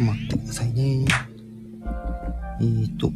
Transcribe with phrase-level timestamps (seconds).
[0.00, 1.04] と待ってくださいね。
[2.60, 3.12] えっーと。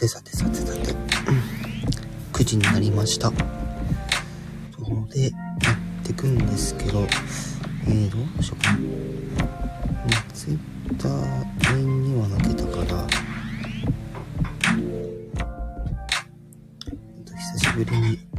[0.00, 0.98] てさてさてさて、うん、
[2.32, 3.30] 9時になりました。
[3.30, 7.00] ので、やってくんですけど、
[7.86, 8.78] えー、どうしようかな。
[10.32, 10.58] ツイッ
[10.96, 13.06] ターには抜けたから、
[16.86, 18.29] えっと久しぶりに、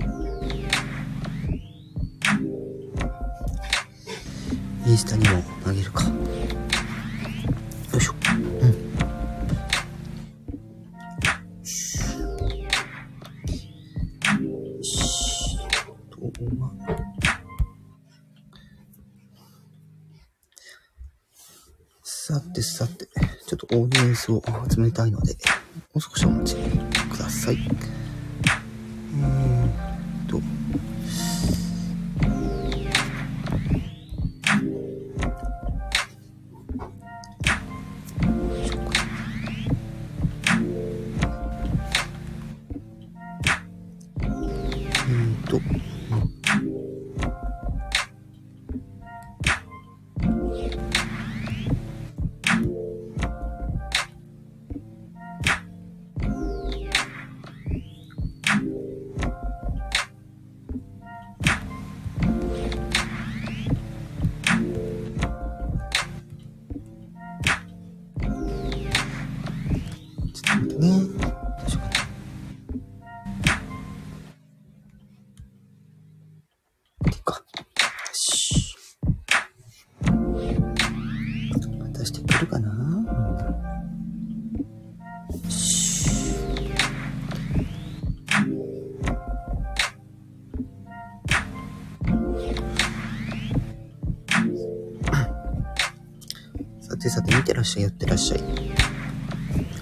[97.62, 98.40] らっしゃい、やってらっしゃい。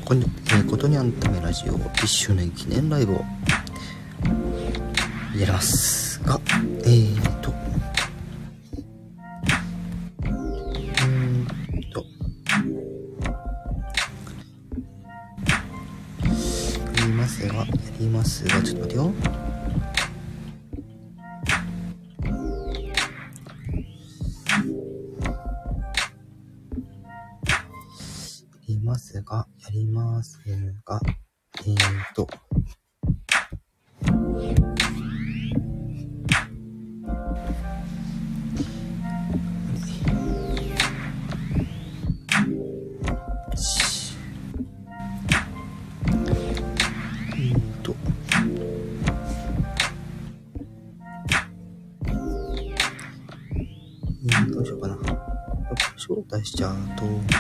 [0.04, 3.16] こに、えーことにゃんためラジオ1周年記念ライブを
[5.38, 6.09] やります
[56.42, 57.39] 招待し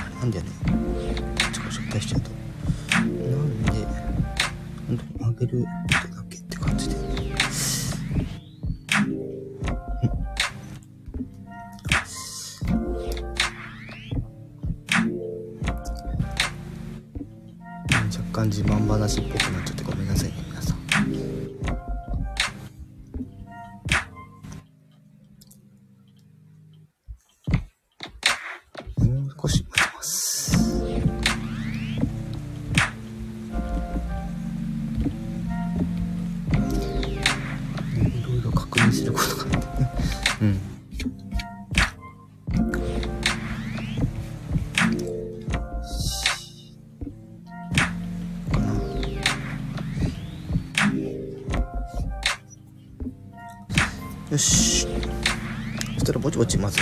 [56.39, 56.79] そしたらぼちぼちまず、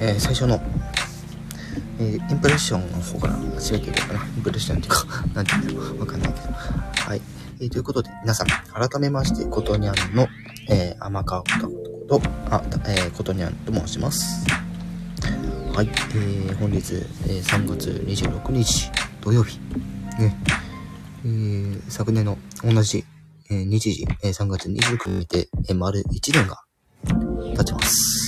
[0.00, 0.60] えー最初の、
[1.98, 4.24] えーインプレッションの方から始めていこうかな。
[4.24, 5.04] インプレッションっていうか、
[5.34, 6.52] なんていうのわかんないけど。
[6.54, 7.22] はい。
[7.60, 10.28] えーということで、皆さん、改めまして、ことにゃんの、
[10.70, 11.46] えー、天川こ
[12.08, 14.46] と、あ、えー、ことにゃんと申します。
[15.74, 15.88] はい。
[16.14, 16.94] えー、本日、
[17.26, 18.90] えー3月26日、
[19.20, 19.58] 土曜日。
[20.18, 20.36] ね。
[21.24, 23.04] えー、昨年の同じ、
[23.50, 26.62] えー日時、えー3月29日で、えー丸1年が
[27.56, 28.19] 経ちます。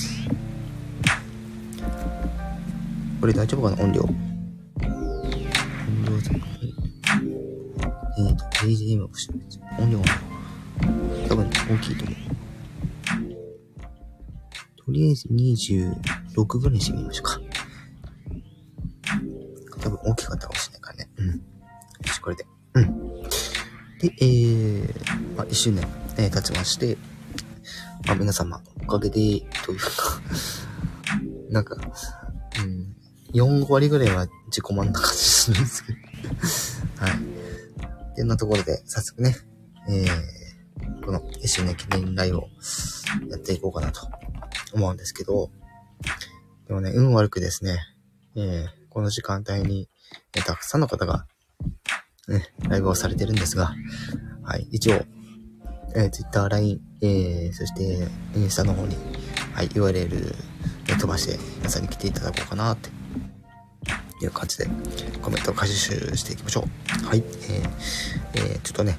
[3.23, 3.81] これ大丈夫かな？
[3.81, 4.01] 音量。
[4.01, 4.11] 音
[6.03, 6.45] 量全部。
[8.17, 9.29] えっーと、BGM をし
[9.79, 10.05] 音量が
[11.29, 12.15] 多分大きいと思う。
[14.85, 17.39] とりあえず26ぐらいにしてみましょうか。
[19.79, 21.09] 多分大きかったかもしれないからね。
[21.15, 21.27] うん。
[21.27, 21.33] よ
[22.07, 22.45] し、これで。
[22.73, 23.23] うん。
[23.99, 25.87] で、えー、まあ、1周年、
[26.17, 26.97] え経ちまして、
[28.05, 30.19] まあ、皆様おかげで、というか、
[31.49, 31.77] なんか、
[33.33, 35.99] 4割ぐらいは自己満な感じするんですけど。
[37.05, 37.13] はい。
[38.11, 39.35] ってなところで、早速ね、
[39.89, 42.49] えー、この1周年記念ライブを
[43.29, 44.07] やっていこうかなと
[44.73, 45.49] 思うんですけど、
[46.67, 47.79] でもね、運悪くですね、
[48.35, 49.89] えー、この時間帯に、
[50.35, 51.25] えたくさんの方が、
[52.27, 53.73] ね、ライブをされてるんですが、
[54.43, 55.01] はい、一応、
[55.95, 58.95] えー、Twitter、LINE、えー、そして、インスタの方に、
[59.53, 60.35] はい、URL、
[60.87, 62.89] えー飛ばして、皆さんに来ていただこうかなって
[64.21, 64.67] いう感じで、
[65.21, 66.65] コメントを回収していきましょ
[67.03, 67.05] う。
[67.05, 67.69] はい、えー、
[68.35, 68.97] えー、ちょっとね、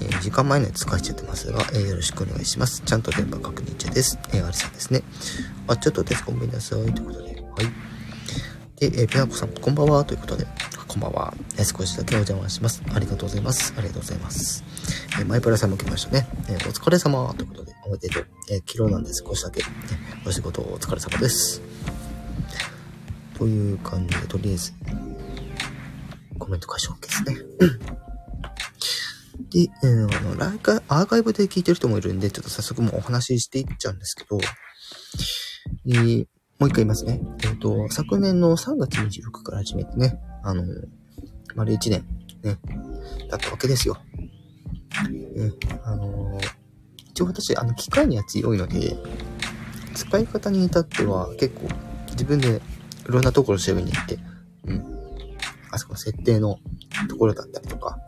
[0.00, 2.82] えー時間前のやつ返しちゃってますが、えーよろしくお願いします。
[2.84, 4.18] ちゃんと電波確認中です。
[4.32, 5.02] えー、ありさんですね。
[5.68, 6.24] あ、ちょっとです。
[6.24, 6.78] ごめんなさい。
[6.92, 7.40] ということで、はい。
[8.90, 10.04] で、えー、ペナコさん、こんばんは。
[10.04, 10.46] ということで、
[10.86, 11.34] こんばんは。
[11.56, 12.82] えー少しだけお邪魔します。
[12.92, 13.72] ありがとうございます。
[13.76, 14.64] ありがとうございます。
[15.18, 16.28] えーマイプラさんも来ましたね。
[16.48, 17.34] えーお疲れ様。
[17.34, 18.26] ということで、おめでとう。
[18.50, 19.66] えー昨日なんで少しだけ、ね、
[20.26, 21.62] お仕事お疲れ様です。
[23.36, 24.72] という感じで、とりあえず、
[26.38, 27.36] コメント解消 OK ですね。
[29.50, 34.38] で、えーあの、ライカアーカイブで聞いてる人もいるんで、ちょっと早速もうお話ししていっちゃうんですけど、
[35.86, 36.26] えー
[36.58, 37.20] もう一回言いますね。
[37.44, 40.64] えっ、と、昨年の3月26から始めてね、あの、
[41.54, 42.06] 丸1年、
[42.42, 42.58] ね、
[43.28, 43.98] だったわけですよ。
[45.10, 45.52] ね、
[45.84, 46.66] あのー
[47.10, 48.96] 一応私、あの、機械には強いので、
[49.94, 51.68] 使い方に至っては結構
[52.10, 52.60] 自分で
[53.08, 54.18] いろんなところ調べに行って、
[54.64, 54.98] うん。
[55.70, 56.58] あそこの設定の
[57.08, 57.98] ところだったりとか、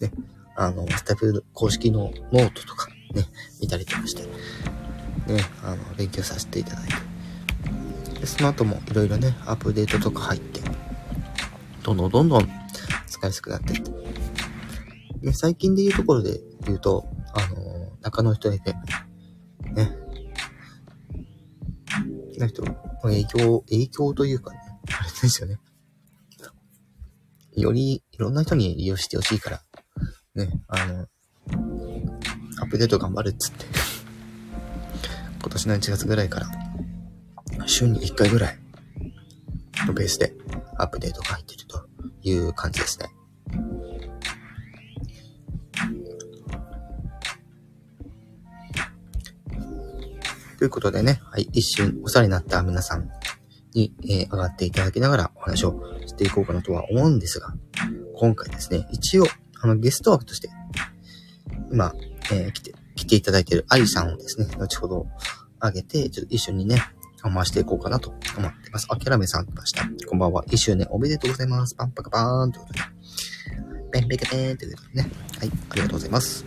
[0.00, 0.10] ね、
[0.56, 3.26] あの、スタッフ公式のノートとかね、
[3.60, 8.20] 見たりとかして、ね、あの、勉強させていただいて。
[8.20, 10.60] で、その後もいろいろね、アップデートとか入って、
[11.82, 12.48] どんどんどんどん
[13.06, 13.90] 使いやすくなってって。
[15.20, 18.74] ね、最近で言うところで言うと、あの中野人 FM、
[19.74, 19.96] ね、
[22.38, 22.64] な人
[23.08, 24.58] 影響、影響というかね、
[25.00, 25.58] あれですよね。
[27.54, 29.62] よりいろんな人に利用してほしいから、
[30.34, 31.06] ね、あの、
[32.60, 33.66] アップデート頑張るっつって、
[35.40, 38.58] 今年の1月ぐらいから、週に1回ぐらい
[39.86, 40.32] のペースで
[40.78, 41.84] アップデートが入ってると
[42.22, 43.06] いう感じですね。
[50.62, 53.10] ということでね、はい、一瞬お世話になった皆さん
[53.74, 57.52] に、えー上がっていただきながらお話をしていこうかなとは思うんですが、
[58.14, 59.24] 今回ですね、一応、
[59.60, 60.50] あの、ゲスト枠として、
[61.72, 61.92] 今、
[62.30, 65.08] えー来て、来ていただいているアリさんをですね、後ほど
[65.60, 66.80] 上げて、ちょっと一緒にね、
[67.20, 68.86] 回していこうかなと思ってます。
[68.88, 69.84] あ、キャラメさん来ました。
[70.06, 70.44] こんばんは。
[70.46, 71.74] 一周年おめでとうございます。
[71.74, 72.80] パンパカパーンということで。
[73.90, 75.10] ペンペケペンということでね。
[75.40, 76.44] はい、ありがとうございます。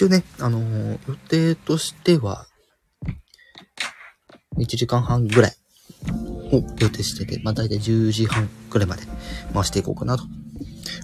[0.00, 2.46] 一応ね、あのー予定としては、
[4.56, 5.52] 1時間半ぐらい
[6.52, 9.02] を予定してて、まあ大体10時半ぐらいまで
[9.52, 10.24] 回していこうかなと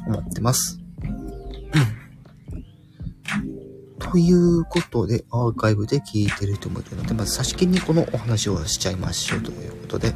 [0.06, 0.78] 思ってます。
[3.98, 10.14] ということで、アーカイブで聞いてる人もいるので、まず差し切にこのお話をしちゃいましょうということで、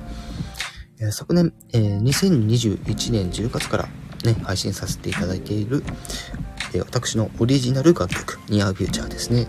[1.00, 3.88] えー昨年、えー2021年10月から
[4.24, 5.82] ね、配信させていただいている、
[6.72, 9.48] え私のオリジナル楽曲、ニアフューチャーですね。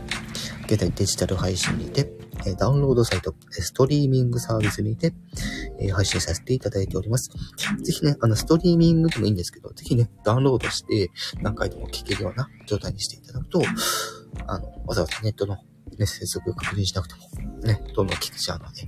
[0.66, 2.12] 現在デジタル配信にて、
[2.48, 5.14] えダウンロードサイト、ストリーミングサービスにて、
[5.80, 7.30] え配信させていただいております。
[7.84, 11.12] ぜひね、あの、ストリーミングでもいいんですけど、ぜひね、ダウンロードして
[11.42, 13.62] 何回でも聴けるような状態にしていただくと、
[14.48, 15.58] あの、わざわざネットの、
[16.00, 18.88] ね、接続確認しなくても、ね、どんどん聴けちゃうので。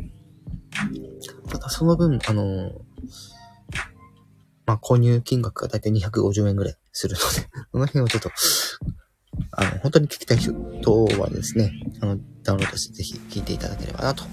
[1.49, 2.71] ただ、その分、あの
[4.65, 7.25] まあ、購入金額がだいたい250円ぐらいするので、
[7.71, 8.31] その辺をちょっと、
[9.51, 10.53] あの、本当に聞きたい人
[11.19, 14.23] はですね、あの、ダウンロードしてぜひ聞いていただければなと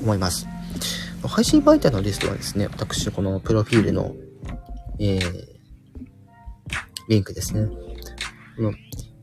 [0.00, 0.46] 思います。
[1.26, 4.14] 配信媒体のリストはですね、私このプロフィールの、
[4.98, 5.46] えー、
[7.08, 7.66] リンクですね。
[8.56, 8.74] この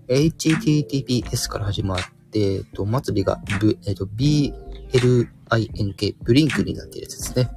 [0.07, 1.99] https から始まっ
[2.31, 4.55] て、えっと、末尾が、ぶえっと、blink、
[6.23, 7.51] ブリンクになっているやつですね。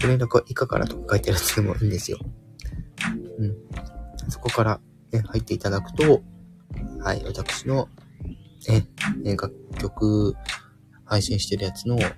[0.00, 2.18] ご連絡は以下からとか書いてあるやつでもいいんですよ。
[3.38, 3.56] うん。
[4.30, 4.80] そこから、
[5.12, 6.22] ね、入っていただくと、
[7.00, 7.88] はい、私の、
[8.68, 8.84] え、
[9.36, 10.34] 楽曲
[11.04, 12.10] 配信してるやつの、え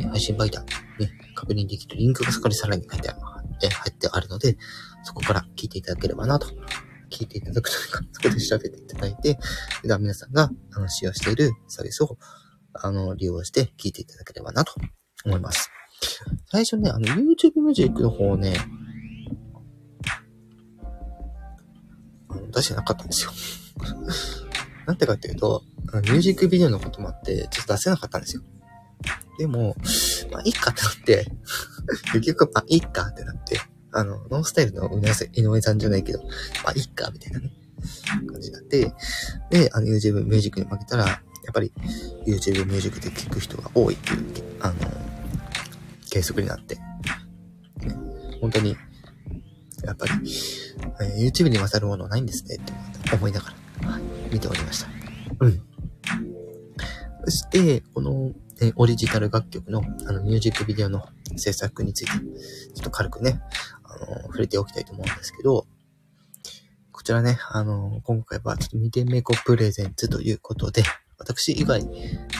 [0.00, 0.64] ー配信媒体、
[0.98, 3.18] ね、確認できるリンクがそこにさらに書いてある、
[3.62, 4.56] え入ってあるので、
[5.02, 6.48] そこから聞いていただければなと。
[7.10, 9.38] 聞いていただくというか、 そこで調べていただいて、
[9.82, 12.18] では皆さんがあの使用しているサービスを
[12.72, 14.74] あの利用して聞いていただければなと
[15.24, 15.70] 思います。
[16.50, 18.56] 最初ね、あの YouTube Music の方ね、
[22.52, 23.32] 出してなかったんですよ。
[24.86, 25.62] なんでかっていうと、
[25.94, 28.42] ミュージックビデオのこともあって、ちょっと出せなかったんですよ。
[29.38, 29.74] でも、
[30.30, 31.26] まあ、いいかってなって、
[32.12, 33.60] 結局、まあ、いいかってなって、
[33.92, 36.22] あの、ノンスタイルの井上さん井上さんじゃないけど、
[36.64, 37.52] まあ、いいか、みたいなね、
[38.30, 38.92] 感じになって、
[39.50, 41.72] で、あの、YouTube ミュージックに負けたら、やっぱり、
[42.26, 44.18] YouTube ミュージックで聴く人が多いっていう、
[44.60, 44.74] あの、
[46.10, 46.82] 計測になって、ね、
[48.40, 48.76] 本当に、
[49.84, 50.12] やっぱり、
[51.00, 52.72] えー YouTube に勝るものはないんですねって
[53.14, 54.88] 思いながら、はい、見ておりました。
[55.40, 55.62] うん。
[57.24, 63.40] そして、この、えーオリジナル楽曲の、あの、ミュージックビデオの制作について、ちょっと軽くね、
[63.84, 65.66] あの、触れておきたいと思うんですけど、
[66.92, 70.82] こちらね、あの、今回はちょっと見てめこプレゼンツということで、
[71.18, 71.84] 私以外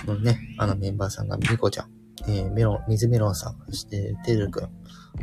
[0.07, 1.91] のね、あのメンバーさんがみこちゃん、
[2.27, 4.69] えーメロン、水メロンさん、そしててるくん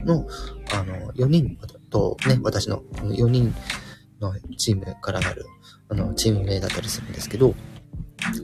[0.06, 0.28] の、
[0.74, 1.58] あの、4人
[1.91, 3.53] とね、私の4人
[4.19, 5.45] のチームからなる、
[5.89, 7.53] あの、チーム名だったりするんですけど、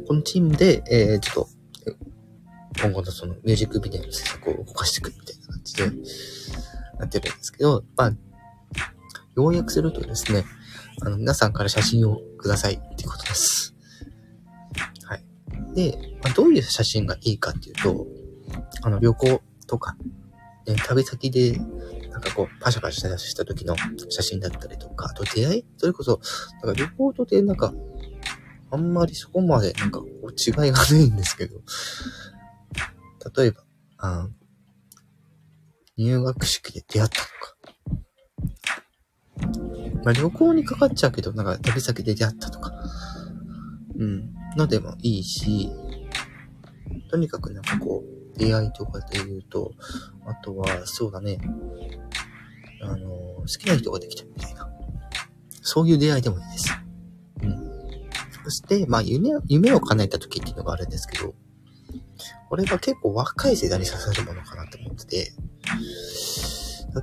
[0.07, 1.49] このチームで、えー、ちょっと、
[2.79, 5.91] 今後のそのミュージックビデオの制作を動かしていくみたいな感じで、
[6.99, 8.11] なってるんですけど、まあ、
[9.35, 10.43] 要約するとですね、
[11.01, 13.75] あの、皆さんから写真をくださいっていうことです。
[15.03, 15.23] はい。
[15.75, 18.07] で、まあ、どういう写真がいいかっていうと、
[18.81, 19.95] あの、旅行とか、
[20.65, 21.59] ね、旅先で、
[22.17, 23.75] なんかこう、パシャパシャした時の
[24.09, 26.19] 写真だったりとか、あと出会いそれこそ、
[26.63, 27.71] なんか旅行とでなんか、
[28.71, 31.61] あんまりそこまでなんかこう違いがないんですけど、
[33.39, 33.63] 例えば、
[33.99, 34.29] あ
[35.95, 37.55] 入学式で出会ったとか、
[40.03, 42.73] まあ旅行にかかっちゃうけど、なんか旅先で出会ったとか、
[43.95, 45.69] うん、のでもいいし、
[47.11, 49.73] とにかくなんかこう、出会いとかで言うと、
[50.25, 51.39] あとは、そうだね、
[52.81, 54.69] あの、好きな人ができたみたいな、
[55.61, 56.71] そういう出会いでもいいです。
[57.41, 57.57] うん。
[58.43, 61.33] そして、まあ夢を、夢を叶えた時っていうのがあるんですけど、
[62.49, 65.31] これが結構若い世代に刺さるものかなと思ってて、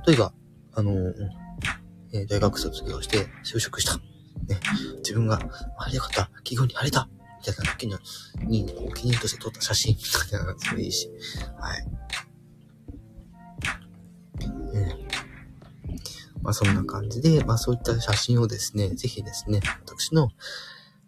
[0.07, 0.33] 例えば、
[0.73, 3.97] あの、えー大学卒業して就職した。
[4.47, 4.59] ね、
[4.97, 5.39] 自分が、
[5.77, 7.99] あれよかった、企業に入れたみたいな時の、
[8.47, 11.09] に、こう記念として撮った写真みたいなのでもいいし、
[11.59, 11.85] はい。
[14.73, 14.97] ね
[16.45, 20.29] まあそんな感じで、まあそういった写真をですね、ぜひですね、私の、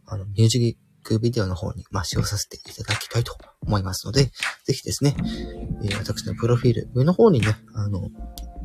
[0.08, 4.32] あの、ミュージックビデオの方に、まあ、使用させていただきたいと思いますので、
[4.66, 5.16] ぜひですね、
[5.84, 8.10] えー私のプロフィール、上の方にね、あの、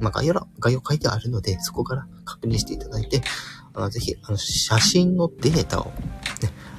[0.00, 3.20] まあ、概要欄、概要書いてあるので、そこから確認していただいて、
[3.74, 5.92] あのぜひ、あの、写真のデータを、ね、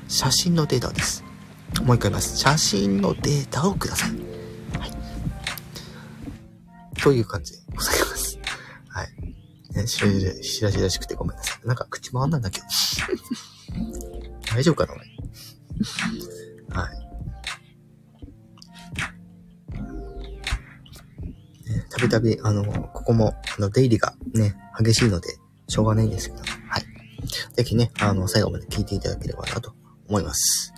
[0.08, 1.24] 写真のデータです。
[1.84, 2.38] もう一回言います。
[2.38, 4.10] 写真のデータをください。
[4.80, 4.92] はい。
[7.02, 8.33] という感じでございます。
[9.74, 11.68] ね、しらじらしらじらしくてごめんなさい。
[11.68, 12.66] なんか口回んないんだけど。
[14.54, 15.02] 大丈夫かな俺。
[16.70, 17.00] はい。
[21.70, 25.38] ね食べびたび、あの、ここも、あの、出入りがね、激しいので、
[25.68, 26.84] しょうがないんですけど、はい。
[27.56, 29.74] ぜひね、あの、最後まで聞いていただければなと
[30.08, 30.74] 思います。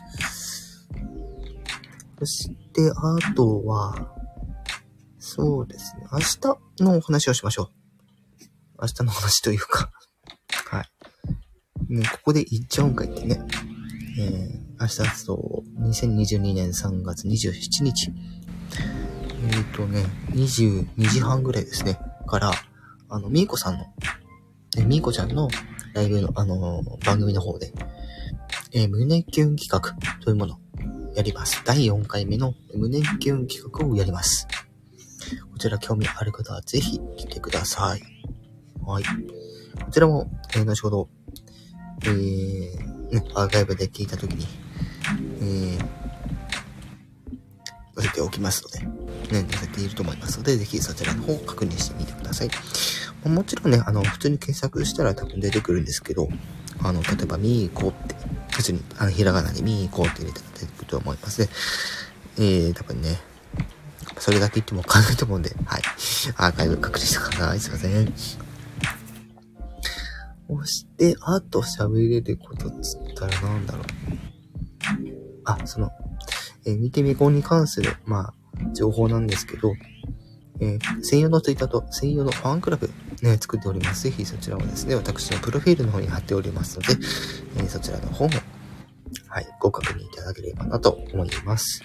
[2.20, 4.14] そして、あとは、
[5.20, 7.75] そうですね、明日のお話をしましょう。
[8.82, 9.92] 明日の話というか
[10.66, 11.94] はい。
[11.94, 13.40] ね、ここで行っちゃうんかいってね。
[14.18, 18.12] えー、明日だと、2022年3月27日。
[19.48, 22.00] えっ、ー、とね、22時半ぐらいですね。
[22.26, 22.52] から、
[23.10, 23.86] あの、みーこさんの、
[24.78, 25.48] えみーこちゃんの
[25.94, 27.72] ライブの、あのー、番組の方で、
[28.74, 30.60] えー、胸キュン企画というもの
[31.16, 31.62] やります。
[31.66, 34.48] 第4回目の胸キュン企画をやります。
[35.52, 38.02] こちら興味ある方はぜひ来てください。
[38.86, 39.04] はい。
[39.04, 41.10] こちらも、えー、後ほど、
[42.04, 44.46] えー、ね、アーカイブで聞いたときに、
[45.42, 45.78] えー、
[47.96, 52.50] 載せておきますので、ね、載せていると思いますので、ぜひそちらの方を確認してみてください。
[53.28, 56.30] もちろんね、あの、普通に検索したら多分出てくるんですけど、
[56.84, 58.16] あの、例えば、みーこって、
[58.52, 61.50] 普通に、あの、ひらがなでみーこって入れたら出てくると思いますね。
[62.38, 63.20] えー、多分ね、
[64.20, 65.82] それだけ言ってもわかんないと思うんで、はい。
[66.38, 67.60] アーカイブ確認してください。
[67.60, 68.45] すいません。
[70.48, 73.84] そして、あと喋れることっつったらなんだろう。
[75.46, 75.92] あ、その、
[76.66, 78.34] えー、見てみこうに関する、まあ、
[78.74, 79.74] 情報なんですけど、
[80.60, 82.90] えー、専用のツイッターと専用のファンクラブ、
[83.22, 84.04] ね、作っております。
[84.04, 86.94] ぜひそちらをですね、私のプロフィールの方に貼っておりますので、
[87.58, 88.34] えー、そちらの方も、
[89.28, 91.82] はい、ご確認いただければなと思います。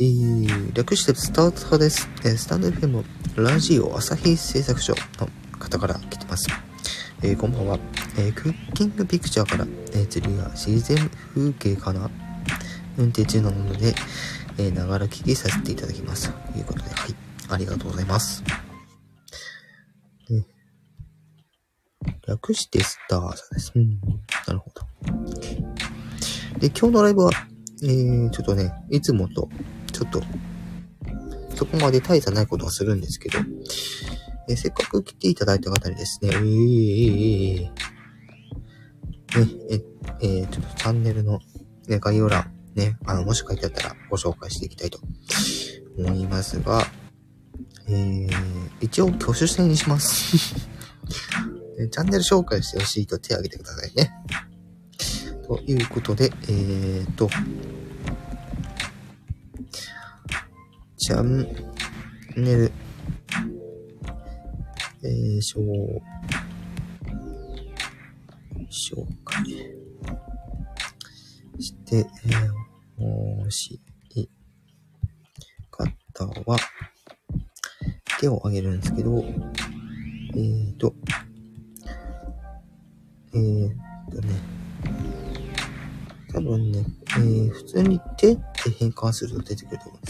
[0.00, 2.08] えー、略してスタート派です。
[2.24, 3.04] えー、スタンド FM
[3.36, 5.28] ラジオ朝日製作所の
[5.58, 6.48] 方から来てます。
[7.22, 7.78] えー、こんばんは。
[8.18, 12.10] え、クッキングピクチャーから、え、釣りや自然風景かな
[12.96, 13.94] 運転中なので、
[14.56, 16.32] えながら聞きさせていただきます。
[16.32, 17.14] ということで、はい。
[17.50, 18.42] ありがとうございます。
[20.30, 20.46] ね、
[22.26, 23.72] 略してスターさです。
[23.74, 24.00] うん。
[24.46, 24.82] なるほど。
[26.58, 27.32] で、今日のライブは、
[27.82, 29.50] えー、ちょっとね、いつもと
[30.00, 30.22] ちょっと、
[31.54, 33.38] そこまで大差ないことはするんですけど、
[34.48, 37.70] えせっかく来ていただいた方にですね、えー、
[39.34, 39.82] えー、ね、え、
[40.22, 41.40] えー、ちょっとチャンネルの、
[41.86, 45.00] ね、概要欄、ね、あの、もし書いてあったらご紹介していきたいと
[45.98, 46.82] 思いますが、
[47.88, 48.30] えー、
[48.80, 50.36] 一応挙手制にします。
[51.90, 54.10] チャンネル紹介してほしいと手を挙げてくださいね。
[55.46, 57.28] ということで、えーと、
[61.00, 61.48] チャン
[62.36, 62.72] ネル、
[65.02, 65.62] えー、紹、
[68.68, 69.46] 紹介
[71.58, 73.80] して、えー、もし
[74.14, 74.28] い
[75.70, 76.58] 方は、
[78.20, 80.94] 手を挙げるんですけど、えーと、
[83.32, 83.70] えー
[84.12, 84.34] とね、
[86.30, 86.84] 多分ね、
[87.16, 90.09] えー、普通に手って変換すると出てくると思うんで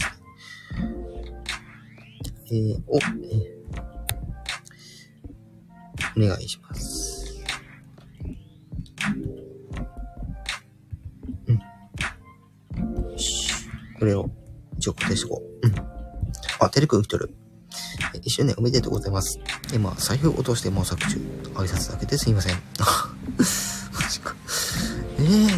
[2.51, 7.41] えー、を、えー、お願いします。
[11.47, 11.55] うん。
[13.11, 13.53] よし。
[13.97, 14.29] これを、
[14.77, 15.67] 一応固定しとこう。
[15.67, 15.75] うん。
[16.59, 17.33] あ、テレク来てる。
[18.21, 19.39] 一周年おめでとうございます。
[19.73, 21.17] 今、財布落としてもう作中。
[21.53, 22.55] 挨拶だけですいません。
[22.77, 24.35] マジか。
[25.19, 25.49] ええー、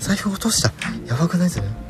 [0.00, 0.72] 財布落とした。
[1.06, 1.81] やばくないですね。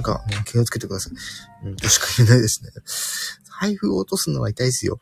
[0.00, 1.66] 今日、と、とにかく気をつけてください。
[1.66, 2.70] うん、としか言えないですね。
[3.60, 4.98] 財布を落とすのは痛いですよ。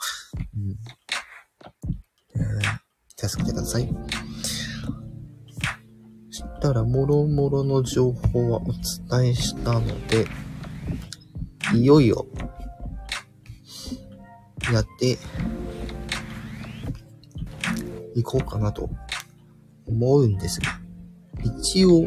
[0.56, 0.76] うん。
[2.34, 3.88] えー、助けてください。
[6.30, 8.66] そしたら、もろもろの情報はお
[9.10, 10.26] 伝えしたので、
[11.74, 12.26] いよいよ、
[14.72, 15.18] やって
[18.14, 18.90] いこうかなと
[19.86, 20.80] 思うんですが、
[21.42, 22.06] 一応、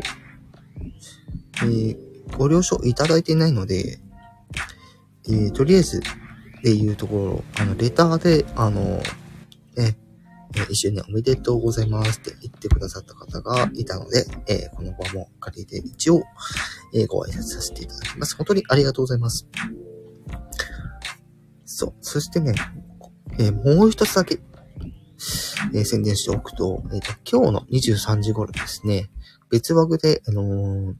[1.57, 2.04] えー、
[2.37, 3.99] ご了承いただいていないので、
[5.27, 9.03] えー、とりあえず、っていうところ、あの、レターで、あの、ね、
[9.77, 9.95] え、
[10.69, 16.23] 一緒におめでとうございますって言ってくださった方がいたので、えー、この場も借りて一応、
[16.93, 18.35] えー、ご挨拶させていただきます。
[18.35, 19.47] 本当にありがとうございます。
[21.65, 21.93] そう。
[22.01, 22.55] そしてね、
[23.37, 24.39] え、もう一つだけ、
[25.73, 29.09] え、宣伝しておくと、えっ、と、今日の23時頃ですね、
[29.51, 30.95] 別枠で、あの、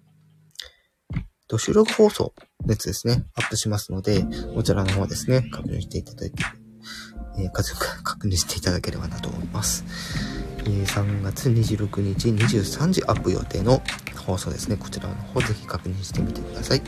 [1.48, 2.34] と、収録放送
[2.66, 6.44] のやつですね、アップしますので、こちらの方ですね、確認していただいて、
[7.38, 7.52] えー、
[8.04, 9.84] 確認していただければなと思います。
[10.72, 13.82] ー3月26日23時アップ予定の
[14.26, 14.78] 放送ですね。
[14.78, 16.82] こちらの方ぜひ確認してみてください。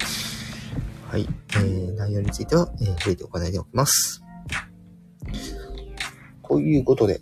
[1.09, 1.27] はい。
[1.51, 4.23] えー、内容については、えー、触れておかないでおきます。
[6.41, 7.21] こういうことで、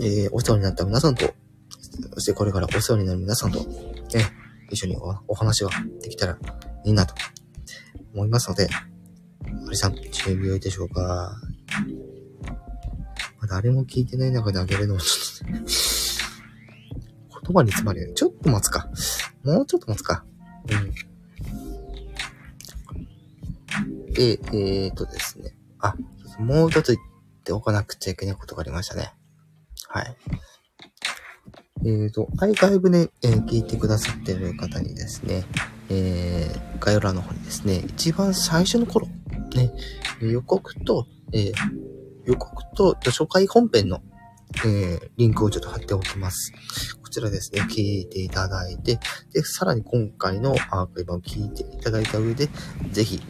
[0.00, 1.32] えー、お世話になった皆さんと、
[2.14, 3.66] そしてこれからお世話になる皆さんと、ね、
[4.70, 4.96] 一緒に
[5.28, 5.70] お話が
[6.02, 6.38] できたら
[6.84, 7.14] いいなと
[8.14, 8.86] 思いますので、あ
[9.70, 11.36] りさん、準備はいでしょうか？
[13.40, 15.54] ま誰も聞いてない中であげるのもちょっと、
[17.42, 18.14] 言葉に詰まるよね。
[18.14, 18.88] ちょっと待つか。
[19.44, 20.24] もうちょっと待つか。
[20.68, 20.92] うん。
[24.12, 25.56] で、えー、とですね。
[25.78, 25.94] あ、
[26.38, 27.08] もう一つ言っ
[27.44, 29.12] ておかなくちゃいけないことがありましたね。
[29.88, 30.16] はい。
[31.84, 35.44] えーと、アイカイブで、えー、聞いてくださってる方にですね、
[35.88, 39.06] えー、概要欄の方にですね、一番最初の頃、
[39.54, 39.72] ね、
[40.20, 41.52] 予告と、えー、
[42.24, 44.00] 予告と初回本編の、
[44.64, 46.52] えー、リンクをちょっと貼っておきます。
[47.02, 48.98] こちらですね、聞いていただいて、
[49.32, 52.48] で、さらに今回のアーカイブを聞いていただいた上で、
[52.90, 53.20] ぜひ、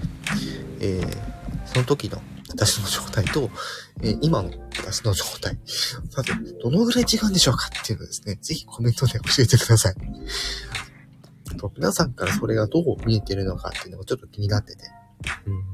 [0.81, 3.51] えー、その時の私の状態と、
[4.03, 5.59] えー、今の私の状態、
[6.11, 6.33] さて、
[6.63, 9.95] どのぐらい違うんでしょうかっていうのをですね、ぜひコメントで教えてください。
[11.57, 14.85] と皆さんからそれがどう見えてるのかっていうのがちょっと気になってて。
[15.47, 15.65] うん。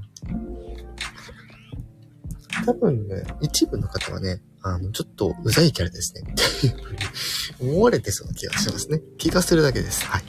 [2.65, 6.23] 多分ね、一部の方はね、あの、ちょっとうざいキャラですね。
[6.23, 6.99] っていうふうに
[7.75, 9.03] 思われてそうな気がしますね。
[9.19, 10.05] 気がするだけです。
[10.07, 10.25] はい。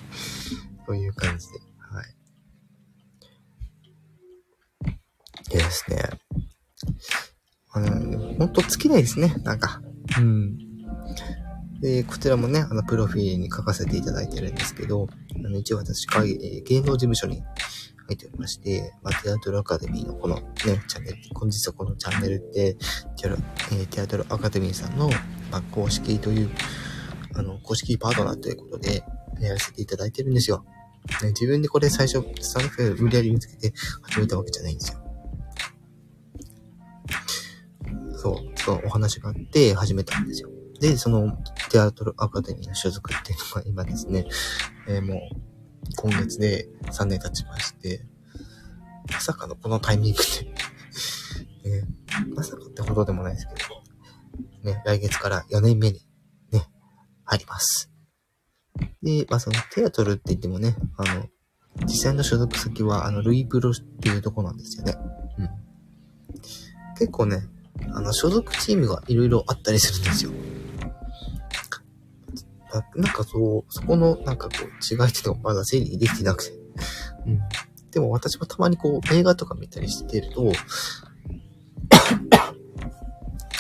[0.86, 1.60] という感じで。
[1.80, 2.16] はい。
[5.50, 6.23] でですね。
[7.72, 9.36] あの、ほんと尽きないですね。
[9.44, 9.82] なんか。
[10.18, 10.58] うん。
[11.82, 15.08] で、こちらもね、あの、プロフィールに書かせていただいてるんですけど、
[15.46, 17.42] あの、一応私、芸能事務所に
[18.08, 20.44] 入っておりまして、まあ、テアトルアカデミーのこのね、
[20.88, 22.78] チャンネル、本日はこのチャンネルって、
[23.18, 23.38] テアロ、
[23.72, 25.10] えー、テアトルアカデミーさんの、
[25.52, 26.50] まあ、公式という、
[27.36, 29.04] あの、公式パートナーということで、
[29.40, 30.66] やらせていただいてるんですよ。
[31.22, 35.03] ね、自分でこれ最初、スタンフ無理やり見つけて始めたわけじゃないんですよ。
[38.24, 40.50] そう、そのお話があって始めたんですよ。
[40.80, 41.38] で、その
[41.70, 44.26] テアトルアカデミーの所属っていうのが今ですね、
[44.88, 45.20] えー、もう
[45.98, 48.06] 今月で3年経ちまして、
[49.12, 50.20] まさかのこのタイミング
[51.64, 51.88] で ね、
[52.34, 53.56] まさかってほどでもないですけ
[54.64, 56.00] ど、ね、来月から4年目に
[56.52, 56.70] ね、
[57.26, 57.92] 入ります。
[59.02, 61.28] で、まあそのテアトルって言ってもね、あの、
[61.86, 64.96] 実際の所属先はあの、ルイプロっていうとこなんですよね。
[65.40, 65.50] うん。
[66.98, 67.50] 結構ね、
[67.92, 70.32] あの、所属チームがいろいろあったりするんですよ。
[72.96, 76.52] なんかそう、そこのなんかこう違いっていうのがまだ整理できてなくて。
[77.28, 77.40] うん。
[77.92, 80.52] でも私もたまにこう映画とか見たりしてると、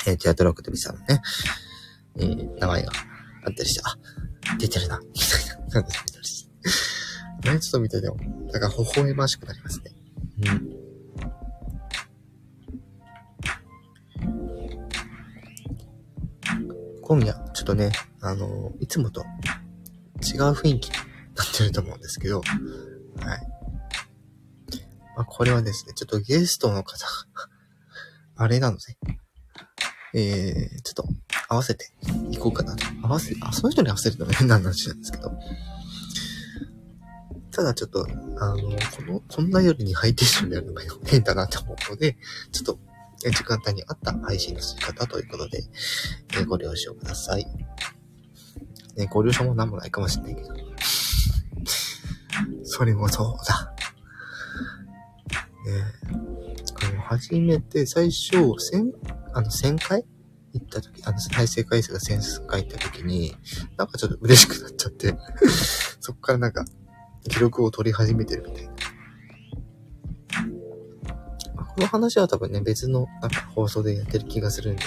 [0.07, 1.21] えー、テアトラクテビさんのね、
[2.17, 2.91] えー、名前が
[3.45, 3.95] あったりして、あ、
[4.57, 6.47] 出てるな、みたいな感じで見たりし
[7.41, 7.49] て。
[7.51, 8.15] ね、ちょっと見てても、
[8.51, 9.91] なんか微笑ましくなりますね。
[10.47, 10.82] うん。
[17.03, 20.95] 今夜、ちょっとね、あの、いつもと違う雰囲気に
[21.35, 22.45] なってると思うんですけど、はい。
[25.17, 27.05] まあ、これはですね、ちょっとゲストの方
[28.37, 28.97] あれなので、
[30.15, 31.05] えー、ちょっと
[31.49, 31.91] 合わせて
[32.31, 32.85] いこうかなと。
[33.03, 35.31] 合わせ、あ、その人に合わせるのが変な話なんですけど、
[37.51, 38.07] ただちょっと、
[38.39, 42.15] あの、この、こんな夜にハイテンションでやるのが変だなと思うので、
[42.53, 42.79] ちょっと
[43.31, 45.63] 時間帯に合った配信の仕方ということで、
[46.39, 47.45] え、ご了承ください。
[48.95, 50.49] ね、ご了承もなんもないかもしれないけど。
[52.63, 53.73] それもそうだ。
[55.65, 55.83] ね
[56.83, 58.91] あの、初めて最初、千、
[59.33, 60.05] あの、1000回
[60.53, 63.35] 行った時、あの、再生回数が1000回行った時に、
[63.77, 65.15] なんかちょっと嬉しくなっちゃって
[65.99, 66.65] そっからなんか、
[67.29, 68.72] 記録を取り始めてるみたいな。
[71.75, 74.83] この話は多分ね、別のなんか放送でやってる気がするんで、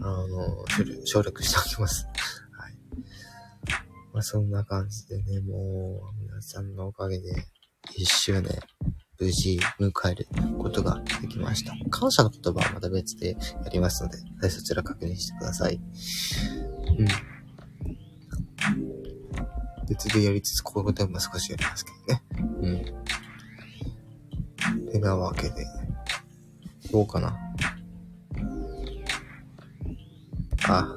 [0.00, 0.64] あの、
[1.04, 2.08] 省略しておきます。
[2.52, 2.76] はい。
[4.12, 7.46] まあそんな感じでね、もう、皆さんのおかげで、
[7.94, 8.58] 一周年、
[9.20, 10.26] 無事迎える
[10.58, 11.76] ことができました。
[11.90, 15.78] 感謝の言葉はまた別でやりますので、はい、そちら確認してください。
[16.98, 17.06] うん。
[19.88, 22.22] 別でやりつつ、こういうことも少しやりますけどね。
[22.62, 22.84] うん。
[24.90, 25.66] てなわけで、
[26.92, 27.38] どうかな。
[30.68, 30.96] あ、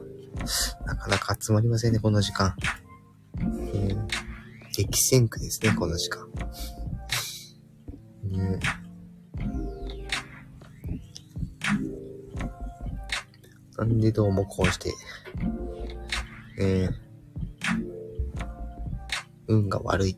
[0.85, 2.55] なかなか集まりませんね、この時間。
[3.39, 4.07] うん。
[4.75, 6.27] 激戦区ですね、この時間。
[8.23, 8.59] ね
[13.77, 14.93] なんでどうもこうして、
[16.59, 16.93] えー、
[19.47, 20.17] 運が悪い。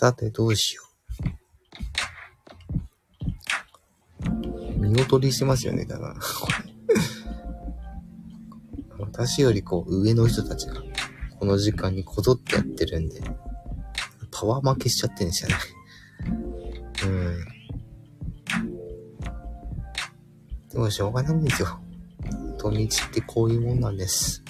[0.00, 0.82] さて、どうしよ
[4.24, 4.78] う。
[4.78, 6.16] 見劣りしますよね、だから。
[8.98, 10.76] 私よりこう、上の人たちが、
[11.38, 13.20] この時間にこぞってやってるんで、
[14.30, 15.56] パワー負けしちゃってんですよね。
[17.04, 17.44] うん。
[20.70, 21.78] でもしょうがないんですよ。
[22.56, 24.42] 土日ってこういうもんなんです。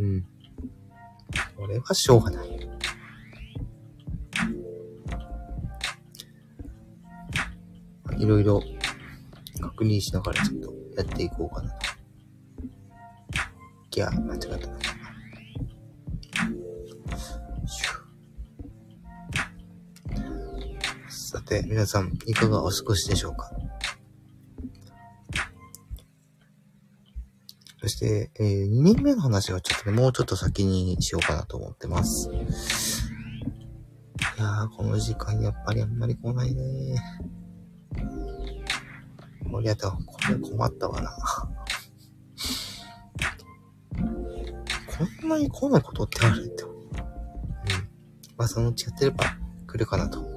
[0.00, 0.26] うん。
[1.56, 2.55] これはしょうがない。
[8.18, 8.62] いろいろ
[9.60, 11.76] 確認しながらちょっとやっていこうかなと。
[13.96, 14.68] いや、間違った。
[21.08, 23.50] さて、皆さん、いかがお過ごしでしょうか？
[27.80, 32.30] そして、えー、2人目の話はちょっとね、もうちょっと先にしようかなと思ってます。
[32.30, 32.34] い
[34.38, 37.00] やー、この時間やっぱりあんまり来ないね
[39.56, 41.10] こりゃと、これ困ったわな。
[44.86, 46.62] こんなに来ないことってあるって。
[46.62, 46.70] うん。
[48.36, 49.24] まあ、そのうちやってれば
[49.66, 50.36] 来るかなと。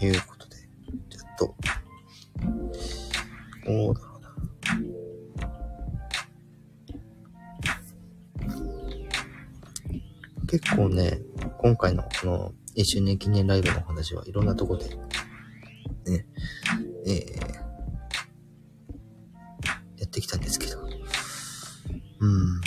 [0.00, 0.56] いうことで、
[1.10, 1.54] ちょっと、
[3.66, 4.30] どうだろうな。
[10.46, 11.20] 結構ね、
[11.58, 14.88] 今回のこの1周年記念ライブの話はいろんなとこで、
[16.10, 16.26] ね、
[17.06, 17.50] えー、
[19.98, 20.80] やってきたんですけど、
[22.20, 22.60] うん。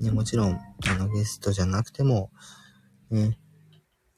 [0.00, 2.30] ね、もちろん、あのゲストじゃなくても、
[3.10, 3.38] ね、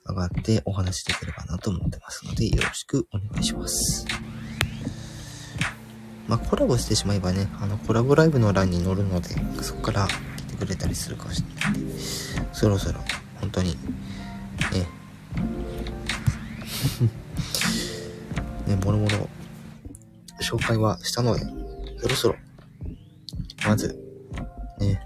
[0.06, 4.06] 上がってお話しできればなと思ってますので、よろしくお願いします。
[6.28, 9.28] まあ、コラボしてしまえばね、あの、コラボライブの欄に載るので、
[9.62, 10.06] そこから
[10.36, 11.98] 来てくれたりするかもしれないんで、
[12.52, 13.00] そろそろ、
[13.42, 13.76] 本当に、ね、
[18.68, 19.28] ね、もろもろ、
[20.40, 21.44] 紹介はしたので、
[21.98, 22.36] そろそろ、
[23.66, 23.98] まず、
[24.78, 25.04] ね、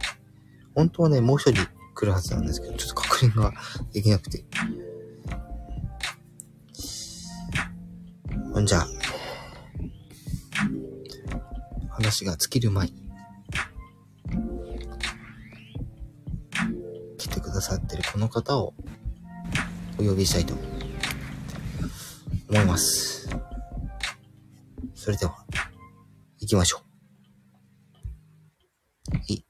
[0.75, 3.55] 本当はね、もう一人来るはずなんですけど、ちょっと確認が
[3.95, 4.45] できなくて。
[8.53, 8.87] ほんじゃ、
[11.89, 13.06] 話が尽きる前に、
[18.17, 18.75] ださってるこの方を
[19.99, 20.55] お呼びしたいと
[22.49, 23.29] 思います。
[24.95, 25.37] それでは、
[26.41, 26.83] 行きましょう。
[29.33, 29.45] い。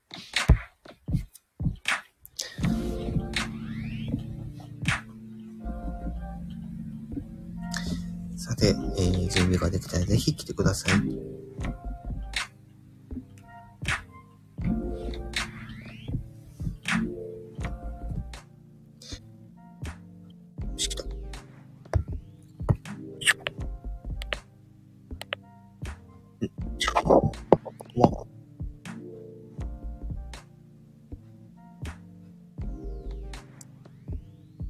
[8.37, 11.01] さて、えー、準備ができたらぜひ来てください。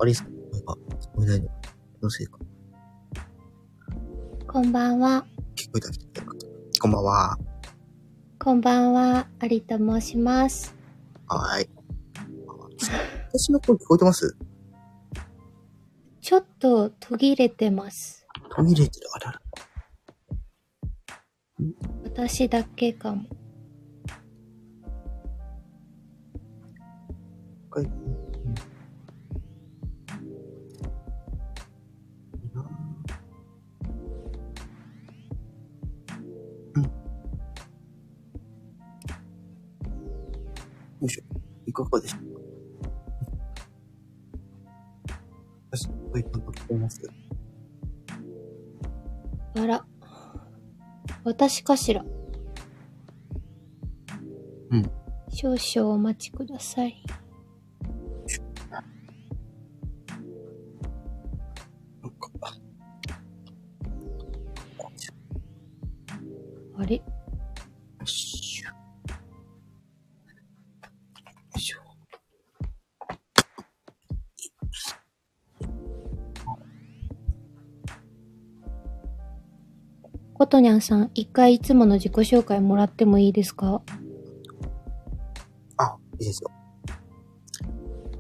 [0.07, 0.23] あれ、声
[0.61, 1.49] が聞こえないの。
[1.99, 2.39] 気のせいか。
[4.47, 5.27] こんばんは。
[5.57, 5.89] 聞こえた？
[5.89, 6.39] 聞こえ
[6.79, 6.81] た？
[6.81, 7.37] こんばんは。
[8.39, 9.27] こんばんは。
[9.41, 10.77] ありと申します。
[11.27, 11.69] はーい。
[13.33, 14.37] 私の声聞こえてます？
[16.21, 18.29] ちょっと途切れてます。
[18.51, 19.09] 途切れてる？
[19.13, 19.41] あらら。
[22.05, 23.25] 私だけかも。
[27.67, 27.83] 一回。
[27.83, 28.06] うんいい
[41.03, 41.23] いしょ。
[41.67, 42.41] いかがでしょうか
[45.71, 47.01] 私の声ちゃんと聞こえます
[49.57, 49.85] あら。
[51.25, 52.05] 私かしら。
[54.71, 54.91] うん。
[55.29, 57.03] 少々お待ちください。
[66.79, 67.03] あれ？
[80.37, 83.81] ことにゃんさん、一回いつもの自己紹介もらってもいいですか？
[85.79, 86.51] あ、いいですよ。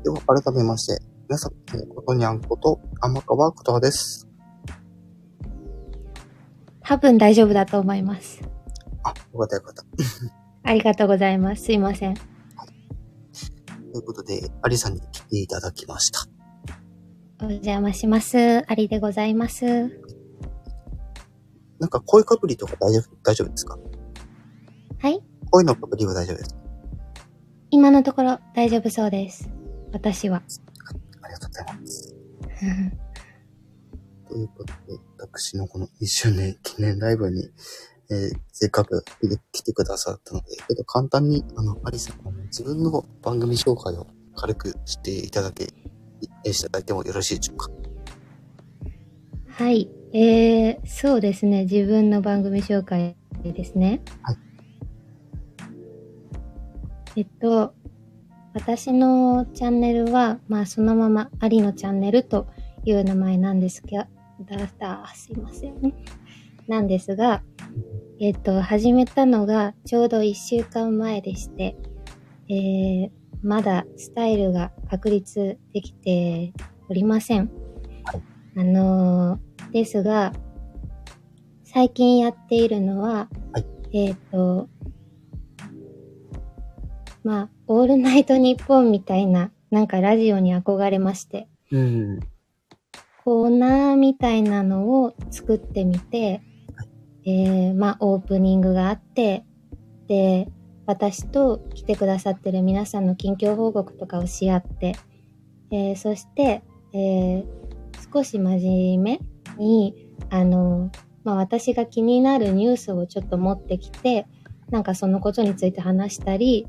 [0.03, 4.27] では、改めまして、皆さん、えーことにゃんこと、天川ことはです。
[6.81, 8.41] 多分大丈夫だと思います。
[9.03, 9.85] あ、よかったよかった。
[10.71, 11.65] ありがとうございます。
[11.65, 12.15] すいません。
[12.15, 12.25] とい
[13.99, 16.27] うことで、アリさんに来ていただきました。
[17.45, 18.65] お邪魔します。
[18.67, 19.67] ありでございます。
[21.79, 23.79] なんか声かぶりとか大丈夫、大丈夫ですか？
[24.99, 25.21] はい。
[25.51, 26.55] 声のかぶりは大丈夫です。
[27.71, 29.49] 今のところ大丈夫そうです。
[29.93, 30.43] 私は。
[31.23, 32.15] ありがとうございます。
[34.29, 37.45] ということで、私のこの1周年記念ライブに、
[38.11, 39.05] えーせっかく
[39.53, 45.69] 来てくださったので、けど簡単に、あの、アリさん、自分の番組紹介を軽くしていただけ、
[46.45, 47.69] えしていただいてもよろしいでしょうか？
[49.49, 49.91] はい。
[50.19, 51.65] えー、そうですね。
[51.65, 54.01] 自分の番組紹介ですね。
[54.23, 54.37] はい。
[57.17, 57.75] えっと、
[58.55, 62.47] 私のチャンネルは、まあそのままありのチャンネルと
[62.87, 64.05] いう名前なんですけど、
[64.57, 65.93] だ、だ、すいません。
[66.67, 67.43] なんですが、
[68.19, 71.77] えっと、始めたのがちょうど1週間前でして、
[72.49, 73.11] えー、
[73.43, 76.55] まだスタイルが確立できて
[76.89, 77.51] おりません。
[78.57, 80.33] あのーですが、
[81.65, 84.69] 最近やっているのは、はいえっ、と、
[87.23, 92.21] まあ、オールナイトニッポンみたいな、なんかラジオに憧れまして、うん。
[93.25, 96.41] コーナーみたいなのを作ってみて、
[97.27, 99.45] えー、まあ、オープニングがあって、
[100.07, 100.49] で、
[100.87, 104.95] 私と来てくださってる皆さんの近況報告とかをし合って、
[105.73, 106.63] えー、そして、
[106.95, 107.66] えー、
[108.13, 109.21] 少し真面目
[109.59, 109.95] に、
[110.31, 110.91] あの、
[111.25, 114.27] まあ、私が気になるニュースをちょっと持ってきて、
[114.71, 116.67] なんかそのことについて話したり、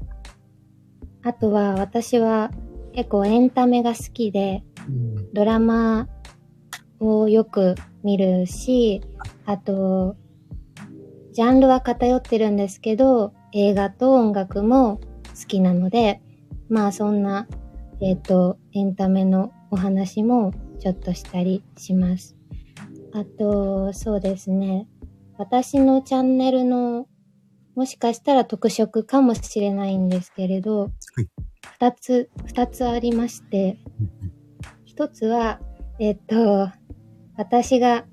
[1.24, 2.52] あとは私は
[2.94, 5.34] 結構エンタメが好きで、うん。
[5.34, 6.08] ドラマ
[7.00, 9.02] をよく見るし、
[9.46, 10.16] あと、
[11.34, 15.00] ジャンルは偏ってるんですけど、映画と音楽も
[15.40, 16.22] 好きなので、
[16.70, 17.48] まあそんな、
[18.02, 22.36] えっ、と、エンタメのお話もちょっとしたりします。
[23.14, 24.88] あと、そうですね。
[25.38, 27.08] 私のチャンネルの、
[27.76, 30.88] もしかしたら特色かもしれないんですけれど、は
[31.22, 31.28] い
[31.80, 33.78] 二つ、二つありまして、
[34.86, 35.60] 一つは、
[36.00, 36.72] えっと、
[37.36, 38.06] 私が、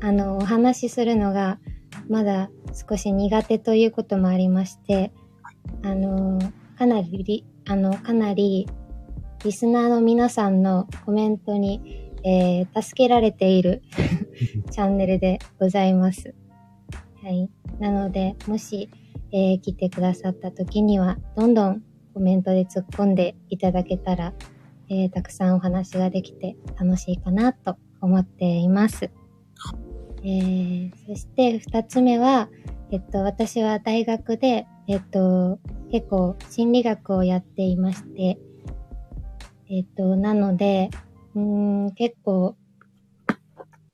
[0.00, 1.60] あの、お話しするのが、
[2.08, 5.12] まだ少し苦手ということもありまして、
[5.82, 6.40] あの、
[6.76, 8.68] かなりリ、あの、かなり、
[9.44, 13.82] リスナーの皆さんのコメントに、えー助けられている
[14.70, 16.34] チャンネルでございます。
[17.22, 17.48] はい。
[17.78, 18.90] なので、もし、
[19.32, 21.82] えー来てくださった時には、どんどん
[22.14, 24.34] コメントで突っ込んでいただけたら、
[24.88, 29.10] えーたくさんお話ができて楽しいかなと思っています。
[30.22, 32.48] えーそして二つ目は、
[32.90, 35.58] えっと、私は大学で、えっと、
[35.90, 38.38] 結構心理学をやっていまして、
[39.68, 40.90] えっと、なので、
[41.34, 41.42] うー
[41.86, 42.56] ん、結構、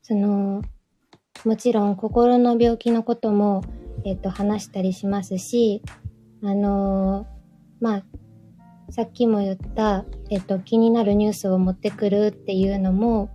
[0.03, 0.63] その、
[1.45, 3.65] もちろん心の病気のことも、
[4.05, 5.83] えっと、話したりしますし、
[6.43, 8.05] あのーまあ、
[8.91, 13.31] さっきも言った、えっと、気になるニュースを持ってくるっていうのも、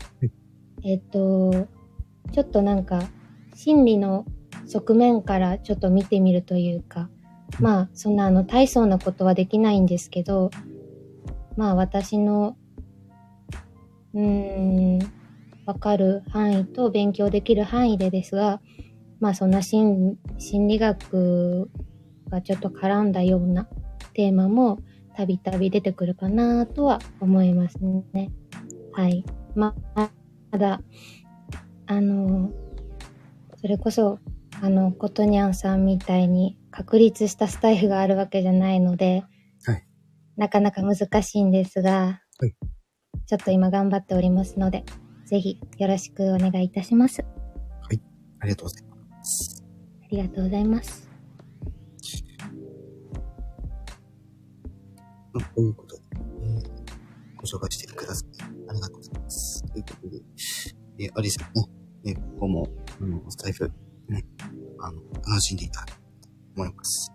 [0.84, 1.68] えっと、
[2.32, 3.02] ちょっとなんか、
[3.56, 4.26] 心理の
[4.68, 7.10] 側面からちょっと見てみるというか、
[7.60, 10.52] まあ、そんなあの、大層なことはできないんですけど、
[11.58, 12.56] まあ、私の、
[14.14, 15.00] うーん、
[15.66, 18.62] わかる範囲と勉強できる範囲でですが、
[19.20, 20.18] まあ、そんな心
[20.48, 21.70] 理学
[22.30, 23.68] がちょっと絡んだような
[24.14, 24.80] テーマも
[25.16, 27.80] たびたび出てくるかなとは思います
[28.14, 28.32] ね。
[28.94, 29.26] はい。
[29.56, 30.12] まあ、
[30.52, 30.82] まだ、
[31.88, 32.52] あの、
[33.60, 34.20] それこそ、
[34.62, 39.24] あの、ことにゃんさんみたいに確立したスタイルがあるわけじゃないので、
[40.38, 42.54] なかなか難しいんですが、はい
[43.26, 44.86] ちょっと今頑張っておりますので、
[45.26, 47.26] ぜひよろしくお願いいたします。
[48.40, 49.66] ありがとうございます。
[50.02, 51.10] ありがとうございます。
[55.34, 56.78] うんということで、えー
[57.36, 58.30] ご紹介してください。
[58.70, 59.64] ありがとうございます。
[59.66, 60.22] ということで、
[61.00, 61.66] えーアリさんね、
[62.06, 62.68] えーここも、
[63.02, 63.70] あの、スタイフ、
[64.08, 64.24] ね、
[64.80, 67.12] あの、楽しんでいただきたいと思います。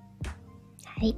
[0.84, 1.16] はい。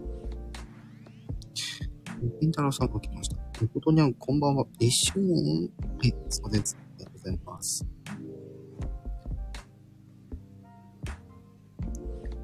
[2.40, 3.36] ピンタロウさんが来ました。
[3.66, 4.66] ことにゃん、こんばんは。
[4.78, 6.60] 一周年はい、すいません。
[6.60, 6.64] あ
[6.98, 7.86] りがとうございます。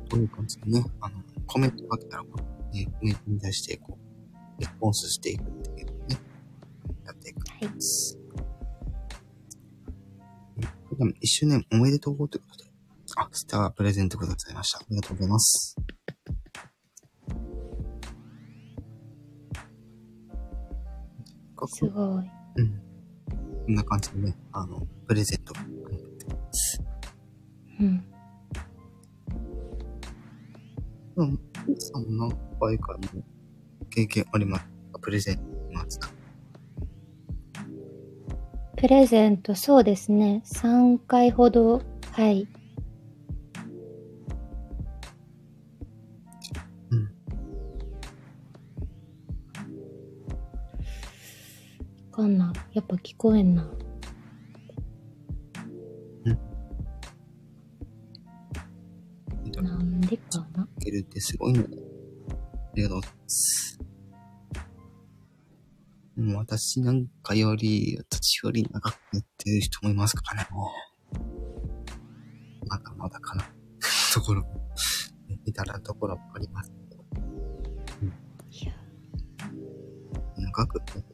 [0.09, 3.99] という感じでね、あの、コメントが来たら、ね、コメントに対して、こ
[4.59, 6.19] う、レスポンスしていくっていうね、
[7.07, 7.41] やっていく。
[7.49, 7.71] は
[10.97, 12.71] でも1周年おめでとうということで。
[13.17, 14.79] あ、スタープレゼントくださいました。
[14.79, 15.77] ありがとうございます。
[21.67, 22.31] すごい。
[22.57, 22.81] うん。
[23.67, 25.55] こんな感じでね、あの、プレゼント。
[27.81, 28.05] うん。
[31.17, 31.41] うん。
[31.79, 32.17] さん。
[32.17, 32.31] 何
[32.61, 33.23] 回かの
[33.91, 35.43] 経験ありますかプレゼント
[35.73, 36.11] ますか
[38.77, 40.43] プレゼント、そうですね。
[40.47, 41.83] 3回ほど、
[42.13, 42.49] はい。
[52.11, 52.53] かんな。
[52.73, 53.71] やっぱ聞こえんな。
[59.63, 60.67] なんでかな？
[60.79, 61.61] いけるってすごいね。
[61.61, 63.79] ありがとうございます。
[66.17, 70.49] もう私なんかより、私より長くやってる人もいますからね。
[72.69, 73.45] まだまだかな。
[74.15, 74.45] ところ、
[75.45, 77.05] いたらところもありますけど。
[78.51, 78.73] いや、
[80.37, 81.05] 長くやっ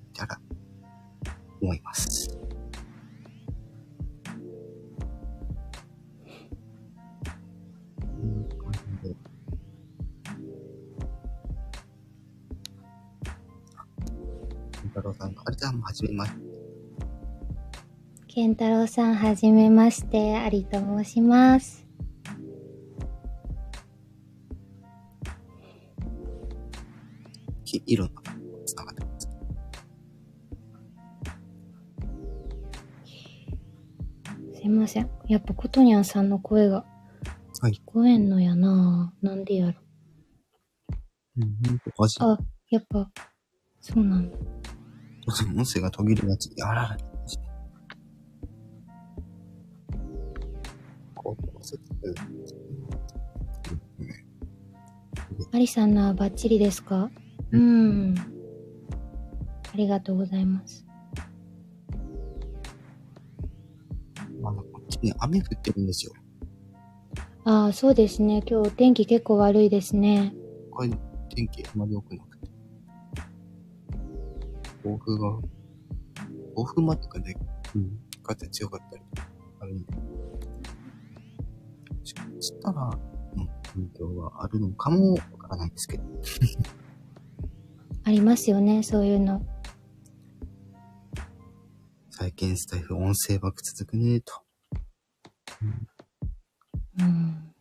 [16.05, 16.47] が、あれじゃん、はじめまして。
[18.29, 20.37] 健太郎さん、はじめまして。
[20.37, 21.87] ありと申します。
[27.65, 28.23] きいろんな
[28.65, 29.29] つながってます。
[34.55, 35.11] すいません。
[35.29, 36.85] やっぱことにゃんさんの声が
[37.61, 39.81] はい聞こえんのやななんでやろ。
[41.39, 42.39] うん、ほんと、はじあ、
[42.71, 43.11] やっぱ、
[43.81, 44.37] そうなんだ。
[45.27, 46.51] 音声が途切れがち。
[46.63, 46.97] あらら。
[51.15, 52.15] こう、せつ、うん。
[55.53, 55.95] アリさん。
[55.95, 57.11] のはバッチリですか
[57.51, 58.15] うん。
[59.73, 60.87] ありがとうございます。
[64.41, 65.87] まだこっちね、雨降ってるん。
[65.87, 66.13] ですよ。
[67.45, 68.43] ああ、そうですね。
[68.49, 70.33] 今日天気結構悪いですね。
[70.71, 70.91] これ、
[71.35, 72.36] 天気あまり良くなく
[74.87, 74.91] て。
[74.91, 75.41] 暴風が、
[76.55, 77.35] 暴風まとかで、
[77.75, 79.03] うん、風強かったり
[79.61, 79.93] あるんで。
[82.05, 86.05] ししたら、うん、影響があるのかもわからないですけど。
[88.05, 89.45] ありますよね、そういうの。
[92.11, 94.33] 最近スタイフ音声バグ続くねと。
[97.01, 97.53] うん。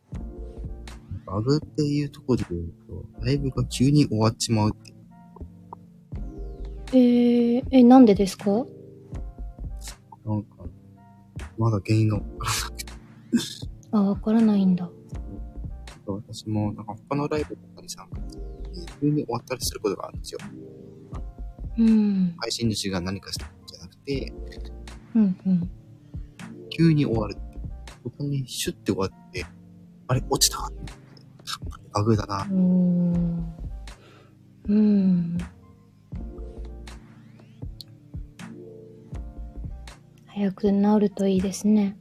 [1.26, 4.95] バグっていうところで言うと、ライブが急に終わっちまうって。
[6.92, 8.64] えー、え、なんでですか？
[10.24, 10.64] なんか、
[11.58, 12.92] まだ原因がわからなくて。
[13.92, 14.90] あ、わからないんだ。
[16.06, 18.42] 私も、なんか他のライブとかに参加して、
[19.00, 20.40] 急に終わったりすることがあるんですよ。
[21.78, 22.34] うん。
[22.38, 24.32] 配信主が何かしたんじゃなくて、
[25.14, 25.70] うん、うん。
[26.70, 27.58] 急に終わるって。
[28.04, 29.44] 途端にシュッて終わって、
[30.06, 30.70] あれ、落ちた
[31.92, 32.46] バグだな。
[32.52, 33.42] おー。
[34.68, 35.38] うん。
[40.36, 41.96] 早く治るといいですね。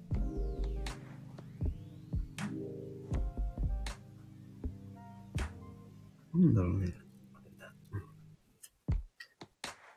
[6.33, 6.93] なんだろうね。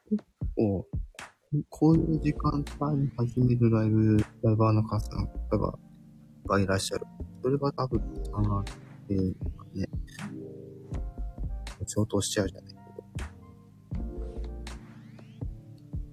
[0.09, 0.25] 結
[0.55, 0.87] 構、
[1.69, 5.77] こういう時間帯に始めるライブ、ライバーの方々が、
[6.47, 7.05] がいらっしゃる。
[7.43, 8.01] それが多分、
[8.35, 8.65] あの、
[9.11, 9.19] えー、
[9.75, 9.89] ね、
[11.89, 12.73] 消灯しちゃうじゃない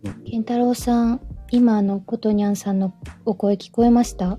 [0.04, 0.24] けど。
[0.26, 2.94] 健太郎さん、今のことにゃんさんの
[3.26, 4.38] お声聞こえました？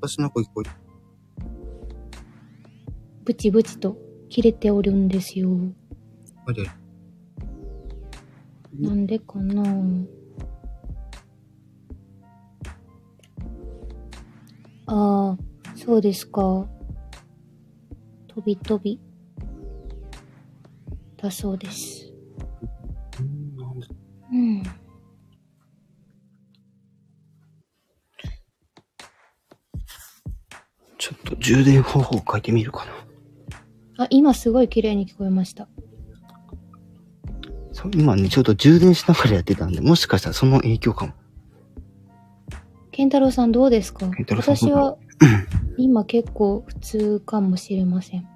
[0.00, 0.70] 私の声聞こえ
[3.24, 3.96] ブチブチと
[4.28, 5.50] 切れておるんですよ。
[6.46, 6.64] あれ、
[8.78, 9.62] なんでかな？
[14.86, 15.38] ああ、
[15.76, 16.66] そうですか。
[18.28, 18.98] 飛び飛び。
[21.16, 22.03] だそうです。
[31.44, 34.04] 充電方法書いてみるかな。
[34.04, 35.68] あ、今すごい綺麗に聞こえました。
[37.70, 41.12] そう今ね、ちょっと充電しながらやってたんで、もしかしたらその影響かも。
[42.92, 44.10] 健太郎さんどうですか？
[44.30, 44.96] 私は
[45.76, 48.26] 今結構普通かもしれません。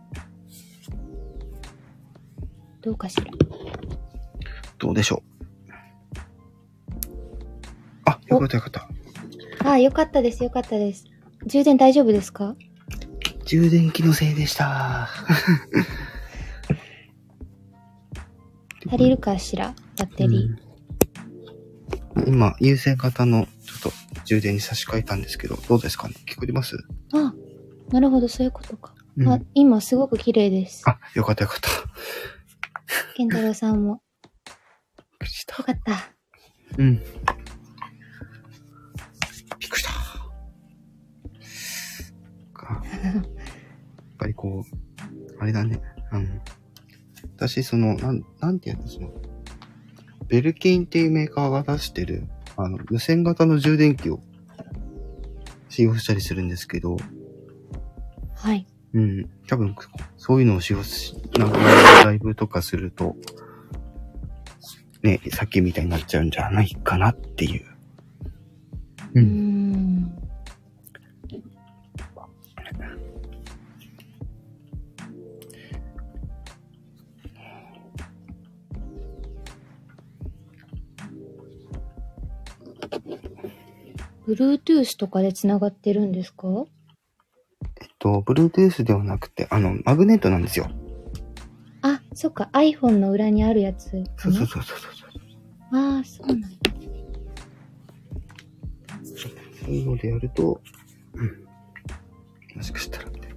[2.82, 3.24] どうかしら？
[4.76, 6.20] どうでしょう。
[8.04, 8.86] あ、よかったよかった。
[9.66, 11.06] ああ、よかったです、よかったです。
[11.46, 12.54] 充電大丈夫ですか？
[13.48, 15.08] 充電器のせいでした。
[18.86, 20.48] 足りるかしらバッテリー。
[20.48, 20.58] うん
[22.26, 23.92] 今、有線型のちょっと
[24.26, 26.14] 充電に差し替えたんですけど、どうですかね？
[26.26, 26.76] 聞こえてます？
[27.14, 27.32] あ、
[27.90, 28.94] なるほど、そういうことか。
[29.16, 30.82] うんあ、今すごく綺麗です。
[30.86, 31.70] あ、よかったよかった。
[33.16, 34.02] 健太郎さんも。
[34.20, 34.54] びっ
[35.20, 35.64] くりしたよ。
[35.64, 36.12] かった。
[36.76, 36.96] うん。
[36.96, 37.04] びっ
[39.70, 39.90] くりした。
[44.18, 45.80] かやっぱりこう、あれだね。
[46.10, 46.26] あの、
[47.36, 49.10] 私、その、なん、なんていうの、その、
[50.26, 54.20] ベルケインっていうメーカーが出してる、あの、無線型の充電器を
[55.68, 56.96] 使用したりするんですけど、
[58.34, 58.66] はい。
[58.94, 59.74] うん、多分、
[60.16, 61.58] そういうのを使用し、なんか、
[62.04, 63.16] ライブとかすると、
[65.02, 67.66] ね、さっきみたいになっちゃうんじゃないかなっていう。
[69.14, 69.20] う。
[69.20, 69.47] ん。
[84.28, 86.46] Bluetooth とかで繋がってるんですか？
[87.80, 90.70] えっと、Bluetooth ではなくて、あの、マグネットなんですよ。
[91.82, 94.06] あ、そっか、iPhone の裏にあるやつかな。
[94.16, 95.76] そうそうそうそうそう。
[95.76, 96.48] ああ、そうなんだ。
[99.02, 100.60] そういうのでやると、
[101.14, 101.44] うん。
[102.56, 103.36] もしかしたら、みたいな。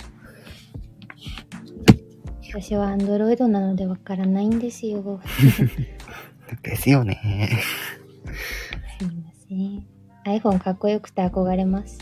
[2.61, 5.21] 私は Android なのでわからないんですよ。
[6.63, 7.49] ですよね。
[10.39, 11.99] iPhone かっこよくて憧れます。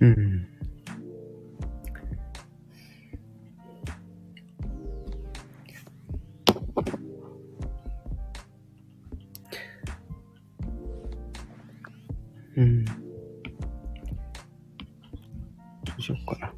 [0.00, 0.46] うん。
[12.56, 12.84] うん。
[12.84, 12.92] ど
[15.98, 16.52] うしようかな。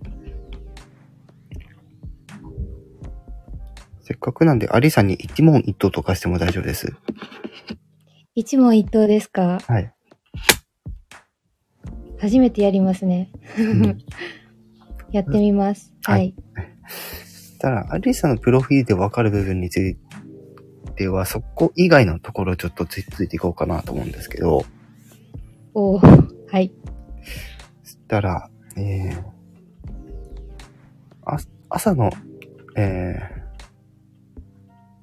[4.01, 4.59] せっかくなん。
[4.59, 5.07] で、アリさん。
[5.07, 6.95] に一問一答とかしても大丈夫です。
[8.35, 9.93] 一問一答ですかはい。
[12.21, 13.31] 初めてやりますね。
[13.59, 13.99] うん
[15.11, 15.93] やってみます。
[16.05, 16.35] ははいい。
[17.59, 19.97] ただ、アリさんのプロフィールでわかる部分につい
[20.97, 24.65] ては、そこ以外のところをちょっとついついていこうかなと思うんですけど、
[25.75, 26.73] おーはい。
[27.85, 29.23] そしたら、えー、
[31.25, 31.39] あ、
[31.69, 32.11] 朝の、
[32.77, 33.19] え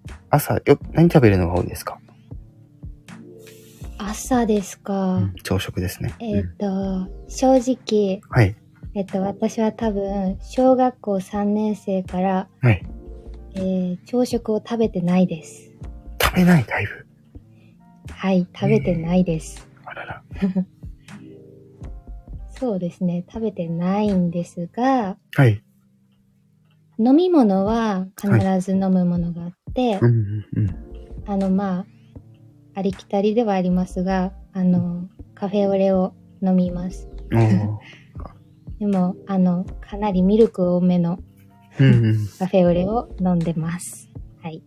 [0.08, 2.00] ー、朝、よ、何食べるのが多いですか、
[3.98, 5.16] 朝ですか。
[5.16, 6.14] うん朝食ですね。
[6.20, 8.56] えっ、うんと、正直、はい。
[8.94, 12.86] えっと、私は多分、小学校3年生から、はい。
[13.56, 15.72] えー朝食を食べてないです。
[16.22, 17.06] 食べない、だいぶ。
[18.12, 19.68] はい、食べてないです。
[19.86, 20.24] あらら。
[22.50, 25.62] そうですね、食べてないんですが、はい。
[26.98, 28.30] 飲み物は必
[28.62, 30.76] ず飲むものがあって、うん、うん、うん。
[31.28, 31.86] あの、まあ、
[32.76, 37.08] ありきたりではありますが、あの、カフェオレを飲みます。
[38.80, 41.20] でも、あの、かなりミルク多めの。
[42.38, 44.10] カフェオレを飲んでます。
[44.42, 44.62] はい。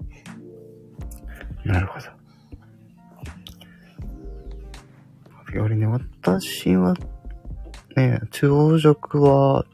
[1.64, 2.06] なるほど。
[2.06, 2.12] カ
[5.44, 6.94] フェオレね、私は、
[7.94, 9.66] ね、朝食は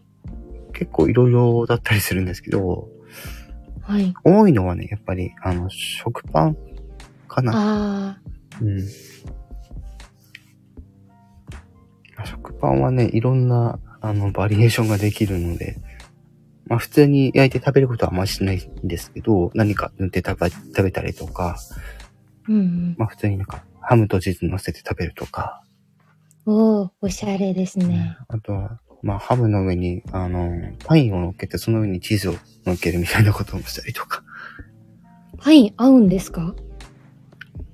[0.73, 2.89] 結構いろいろだったりするんですけど、
[3.83, 4.13] はい。
[4.25, 6.57] 多いのはね、やっぱり、あの、食パン
[7.35, 7.53] かな。
[7.55, 8.19] あ
[8.63, 8.81] うん。
[12.25, 15.77] 食パンはね、いろんな、あの、バリエーションができるので、
[16.67, 22.95] まあ普通に焼いて食べることはあんまりしないんですけど、何か塗って食べ食べたりとか、ー、うんうん。
[22.99, 25.63] まあ普通になんか、ハムとチーズ乗せて食べるとか、
[26.47, 28.17] おー、おしゃれですね。
[28.29, 30.51] あとは、まあハムの上に、あの、
[30.87, 34.23] パインを乗っけて、その上にチーズを乗っけるみたいなこともしたりとか。
[35.39, 36.55] パイン合うんですか？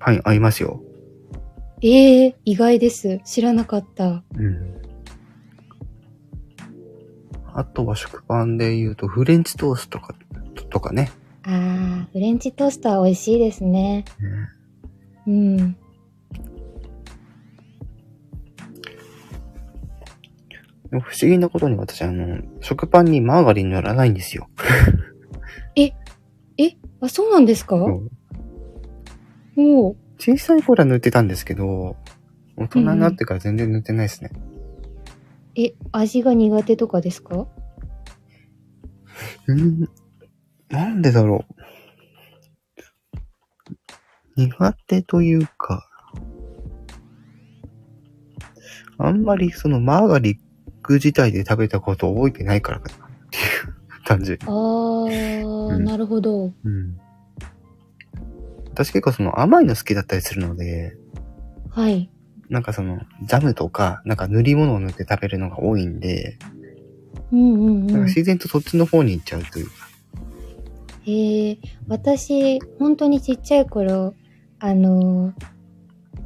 [0.01, 0.83] パイン合いますよ。
[1.83, 3.21] ええー、意外です。
[3.25, 4.25] 知らなかった。
[4.35, 4.81] うん。
[7.55, 10.15] あとは食パンで言うと、フレンチトーストとか、
[10.71, 11.11] とかね。
[11.45, 14.05] あー、フレンチトーストは美味しいですね。
[15.27, 15.77] うん。
[20.91, 24.49] 不思議なことに私、あの、食パンにマーガリン塗らないんですよ。
[25.77, 25.93] え、
[27.01, 27.77] あ、そうなんですか？
[29.57, 29.97] おー。
[30.19, 31.97] 小さい頃は塗ってたんですけど、
[32.57, 34.31] 大人になってから全然塗ってないですね。
[35.57, 37.47] え、味が苦手とかですか？
[39.47, 39.89] うん、
[40.69, 41.55] なんでだろう。
[44.37, 45.89] 苦手というか、
[48.99, 50.39] あんまりそのマーガリッ
[50.83, 54.39] ク自体で食べたことを覚えてないからかなっていう感じ。
[54.43, 56.53] あー、うんなるほど。
[56.65, 57.01] うん。
[58.85, 60.97] 私結構その甘いの好きだったりするので、
[61.71, 62.11] はい。
[62.49, 66.39] なんかそのジャムとか、なんか塗り物を塗って食べるのが多いんで、
[67.31, 68.07] うんうんなんかうん。
[68.07, 69.73] 自然とそっちの方に行っちゃうというか。
[71.03, 71.59] へえ、
[71.89, 74.15] 私、本当にちっちゃい頃、
[74.59, 75.35] あの、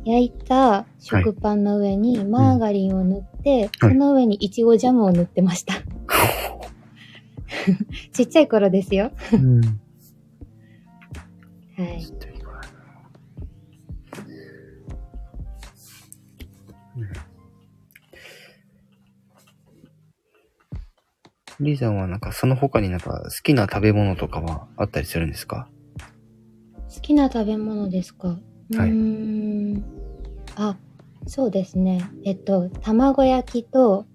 [0.04, 5.74] 焼いた食パンの上にマーガリンを塗って、その上にいちごジャムを塗ってました。
[8.14, 9.10] ちっちゃい頃ですよ。
[9.32, 9.60] うん。
[11.76, 12.33] はい。
[21.60, 25.68] リーさんはなんかその他になんか好きな食べ物とかはあったりするんですか？
[26.94, 28.38] 好きな食べ物ですか？
[28.70, 29.84] うはいーん。
[30.56, 30.76] あ、
[31.26, 32.04] そうですね。
[32.24, 34.06] えっと、卵焼きと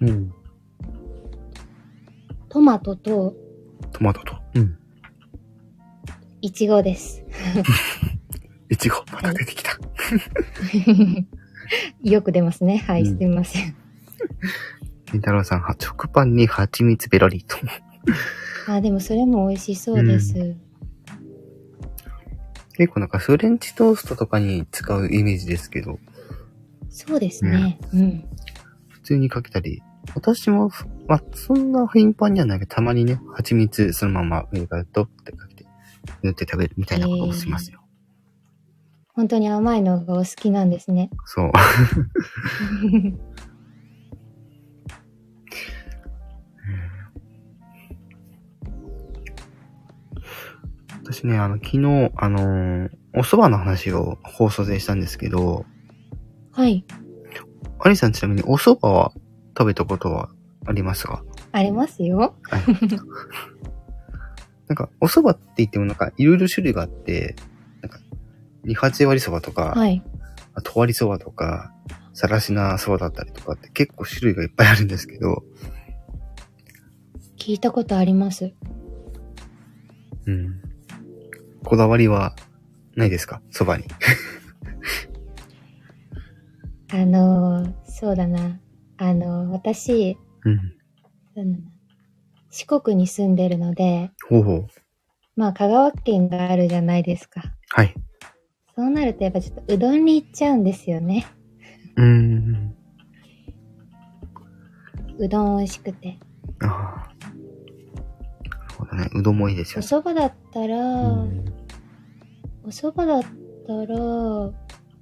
[0.00, 0.32] うん。
[2.48, 3.34] トマトと
[3.92, 4.36] トマトと。
[4.54, 4.78] うん。
[6.40, 7.24] いちごです。
[8.68, 9.78] いちご、また出てきた。
[12.02, 12.78] よく出ますね。
[12.78, 13.74] はい、うんすみません。
[15.12, 17.58] ケンタロウさん、は食パンに蜂蜜ベロリと。
[18.66, 20.56] あ、でもそれも美味しそうです。
[22.78, 25.98] 結構なんかフレンチトーストとかに使うイメージですけど、
[26.88, 27.78] そうですね。
[27.92, 28.24] うん。
[28.88, 29.82] 普通にかけたり、
[30.14, 30.70] 私も、
[31.06, 35.66] まあ、そんな頻繁にはないけど、たまにね、蜂蜜そのまま上からドってかけて、
[36.22, 37.82] 塗って食べるみたいなことをしますよ。
[39.14, 41.10] 本当に甘いのがお好きなんですね。
[41.26, 41.52] そう。
[51.02, 55.66] 私ね、あの、昨日、あのーお蕎麦の話を放送でしたんですけど、
[56.52, 56.82] はい。
[57.80, 59.12] アリさんちなみにお蕎麦は
[59.58, 60.30] 食べたことは
[60.64, 61.22] ありますか？
[61.52, 62.34] ありますよ。
[64.68, 67.36] なんか、お蕎麦って言ってもなんか、いろいろ種類があって、
[67.82, 67.98] なんか、
[68.64, 70.02] 二八割蕎麦とか、はい。
[70.54, 71.74] あと割り蕎麦とか、
[72.14, 75.44] さらしな蕎麦だったりとかって結構種類がいっぱいあるんですけど、
[77.38, 78.52] 聞いたことあります。
[80.26, 80.60] うん。
[81.64, 82.34] こだわりは
[82.96, 83.40] ないですか？
[83.52, 83.88] 蕎麦に。
[86.92, 88.58] あのーそうだな。
[88.98, 90.56] あのー私、うん。
[90.58, 90.62] そ
[91.40, 91.58] うだな
[92.50, 94.66] 四国に住んでるので、ほうほう。
[95.36, 97.42] まあ香川県があるじゃないですか。
[97.70, 97.94] はい。
[98.76, 101.26] そうなるとやっぱちょっとうどんに行っちゃうんですよね。
[101.96, 102.74] うーん。
[105.18, 106.18] うどん美味しくて。
[106.62, 107.11] ああ。
[108.96, 109.20] なるほどね。
[109.20, 109.86] うどんもいいですおよね。
[109.86, 111.44] 蕎麦だったら、うん
[112.64, 113.22] お蕎麦だっ
[113.66, 114.52] たら、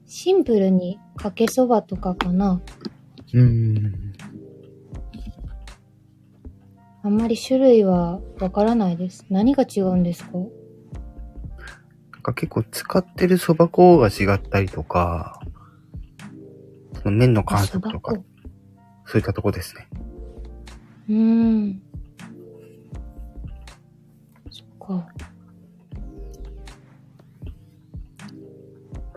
[0.06, 2.60] シンプルにかけ蕎麦とかかな。
[3.34, 4.14] うん。
[7.02, 9.26] あんまり種類はわからないです。
[9.30, 10.30] 何が違うんですか？
[10.38, 15.40] なんか結構使ってる蕎麦粉が違ったりとか、
[17.02, 18.14] その麺の感触とか
[19.06, 19.88] そういったとこですね。
[21.08, 21.82] うーん。
[24.90, 25.08] か。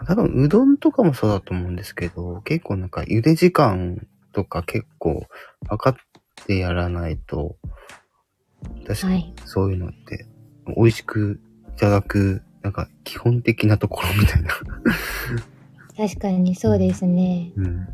[0.06, 5.26] 多分、うどんとかもそうだと思うんですけど、結構なんか茹で時間とか結構
[5.68, 7.56] 測ってやらないと、
[8.86, 9.34] 確かにはい。
[9.46, 10.28] そういうのって
[10.76, 11.40] 美味しく
[11.76, 14.50] いただく、なんか基本的なところみたいな。
[15.96, 17.52] 確かにそうですね。
[17.56, 17.88] うん。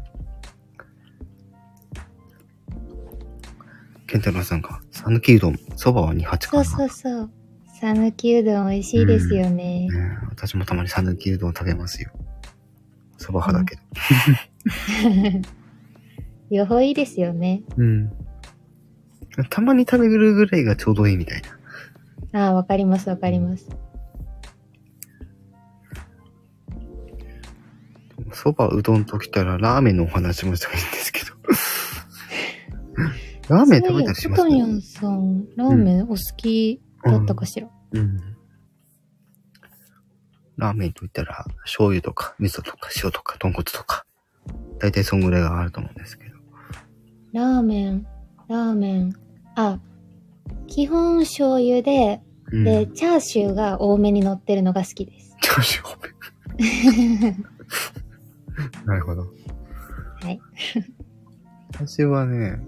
[4.07, 6.63] ケンタロウさんが、讃岐うどん、蕎麦は二八かな。
[6.63, 7.29] そうそうそう。
[7.79, 9.87] さぬきうどん美味しいですよね。
[9.87, 12.11] ねえ私もたまに讃岐うどん食べますよ。
[13.17, 13.81] 蕎麦派だけど。
[16.51, 17.61] 両方いいですよね。
[17.77, 18.11] うん。
[19.49, 21.41] たまに食べるぐらいがちょうどいいみたい
[22.33, 22.39] な。
[22.47, 23.69] ああ、わかりますわかります。
[28.31, 31.29] 蕎麦うどんときたらラーメンのお話もしたらいいんですけど。
[33.55, 34.41] ラーメン食べたりします？
[34.43, 36.81] コトニャンさん、ラーメンお好き？
[37.03, 38.17] だったかしら、うん。
[40.57, 44.05] ラーメンといったら、醤油とか、味噌とか、塩とか、豚骨とか。
[44.79, 46.37] 大体そんぐらいがあると思うんですけど。
[47.33, 48.07] ラーメン、
[48.47, 49.13] ラーメン。
[49.55, 49.79] あ、
[50.67, 52.21] 基本醤油で、
[52.51, 52.63] うん。
[52.63, 55.37] で、チャーシューが多めに乗ってるのが好きです。
[55.41, 56.09] チャーシュー多め。
[58.85, 59.21] なるほど。
[60.21, 60.39] はい。
[61.73, 62.59] 私はね、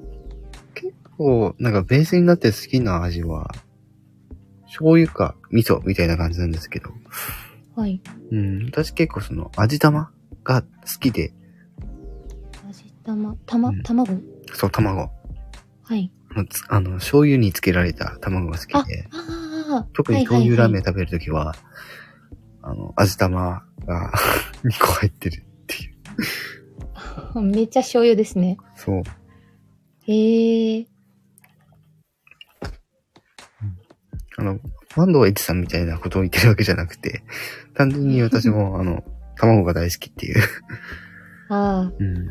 [0.75, 3.51] 結構、なんかベースになって好きな味は、
[4.71, 6.91] 醤油か味噌みたいな感じなんですけど、
[7.75, 8.01] はい。
[8.31, 10.11] うん、私結構その味玉
[10.45, 10.67] が好
[10.99, 11.33] きで、
[12.69, 14.07] 味玉、たまうん、卵？
[14.53, 15.11] そう、卵。
[15.83, 16.09] はい。
[16.69, 19.09] あの、醤油につけられた卵が好きで、
[19.93, 21.53] 特にはいはいはい醤油ラーメン食べるときは、
[22.61, 24.13] あの、味玉が
[24.63, 25.87] 2個入ってるってい
[27.35, 27.41] う。
[27.43, 28.57] めっちゃ醤油ですね。
[28.75, 29.03] そう。
[30.03, 30.87] へえ。
[34.41, 34.59] あの、
[34.97, 37.21] ワンドエッジさんみたいなことを言ってるわけじゃなくて、
[37.75, 39.03] 単純に私も、 あの、
[39.37, 40.41] 卵が大好きっていう。
[41.49, 42.29] あうん。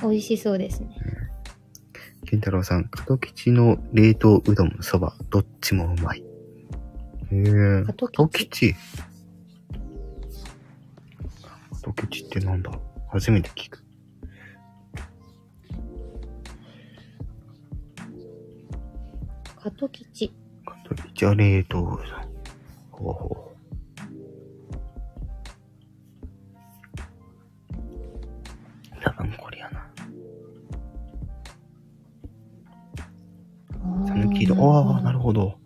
[0.00, 0.96] あ、美味しそうですね。
[2.24, 6.20] 健太郎さん、加藤吉の冷凍うどん、そば、どっちもうまい。
[6.20, 6.24] へ
[7.36, 7.84] え。
[7.84, 8.16] 加藤吉？
[8.16, 8.74] 加藤吉。
[11.82, 12.70] 加藤吉ってなんだ？
[13.10, 13.84] 初めて聞く。
[19.68, 20.32] 加藤吉。
[20.64, 21.98] 加藤吉は冷凍うどん。
[22.90, 23.48] ほうほう。
[29.02, 29.80] 多分これやな。
[34.56, 35.58] ああ、なるほど。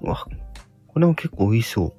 [0.00, 0.24] うわ、
[0.86, 1.96] これも結構美味しそ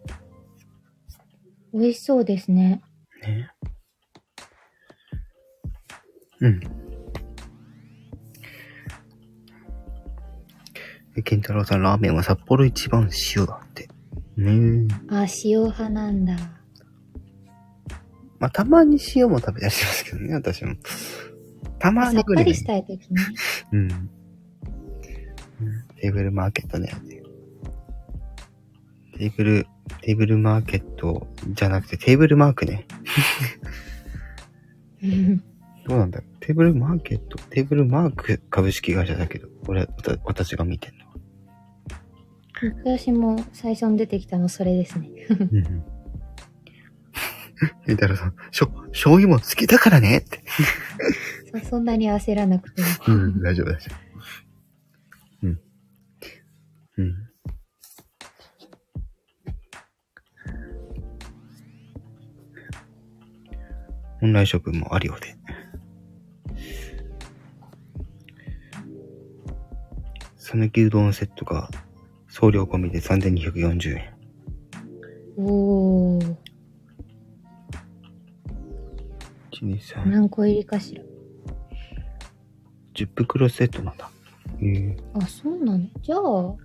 [1.73, 2.81] 美味しそうですね。
[3.21, 3.27] う。
[3.27, 3.51] ね。
[6.39, 6.78] うん。
[11.23, 13.89] 健太郎さん、ラーメンは札幌一番塩だって。
[14.37, 15.15] ねえ。
[15.15, 16.35] あ、塩派なんだ。
[18.39, 20.75] まあ、たまに塩も食べたりしますけどね、私も。
[21.77, 23.17] たまさにっぱりしたいときに。
[23.73, 24.09] うん。
[25.97, 26.93] テーブルマーケットね。
[29.17, 29.67] テーブル、
[30.01, 32.85] テーブルマーケットじゃなくてテーブルマークね。
[35.03, 35.43] うん
[35.85, 36.45] どうなんだろう。
[36.45, 40.98] テーブルマーケット、テーブルマーク株式会社だけど、俺、わた私が見てん。
[42.83, 45.09] 私も最初に出てきたのそれですね。
[45.29, 45.83] うんうん。
[47.85, 50.41] ケンタロウさん、しょ、醤油も好きだからねって。
[51.61, 52.87] そそんなに焦らなくても。
[53.07, 53.91] うん、大丈夫、大丈
[55.43, 55.47] 夫。
[55.47, 55.59] うん。
[56.97, 57.29] うん。
[64.21, 65.35] オンラインショップもあるようで。
[70.37, 71.69] さぬきうどんセットが
[72.39, 74.13] 送料込みで3240円。
[75.35, 76.35] おー、
[79.51, 81.03] 1、2、3、何個入りかしら
[82.93, 84.09] ？10袋セットなんだ。
[84.61, 84.97] へえ。
[85.15, 85.85] あ、そうなの？
[86.01, 86.55] じゃあ、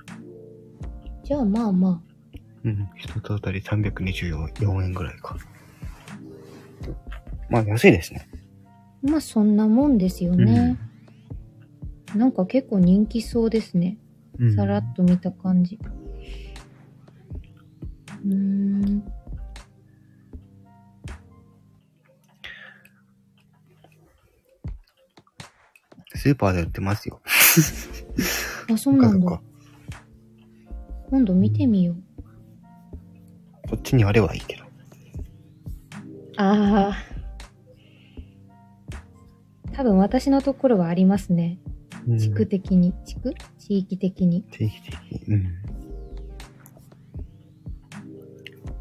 [1.25, 2.01] じゃあまあま
[2.65, 5.37] うん、一つあたり324円ぐらいか。
[7.51, 8.29] まあ安いですね。
[9.05, 10.77] あ、まあそんなもんですよね。
[12.15, 13.99] なんか結構人気そうですね。
[14.39, 14.55] うん。
[14.55, 15.79] さらっと見た感じ。
[18.25, 19.05] うーん。
[26.15, 27.21] スーパーで売ってますよ。
[28.73, 29.41] あ、そうなんだ。
[31.11, 31.97] 今度見てみよう。
[33.69, 34.65] こっちにあればいいけど。
[36.37, 36.97] ああ。
[39.73, 41.59] 多分私のところはありますね。
[42.09, 42.93] うん地区的に。
[43.05, 43.35] 地区？
[43.59, 44.43] 地域的に？
[44.51, 45.35] 定期的に。
[45.35, 45.55] うん。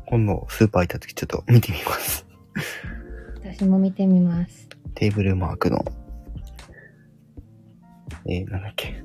[0.05, 2.25] 今度スーパー行った時ちょっと見てみます。
[3.43, 4.67] 私も見てみます。
[4.93, 5.83] テーブルマークの、
[8.27, 9.03] えー、なんだっけ、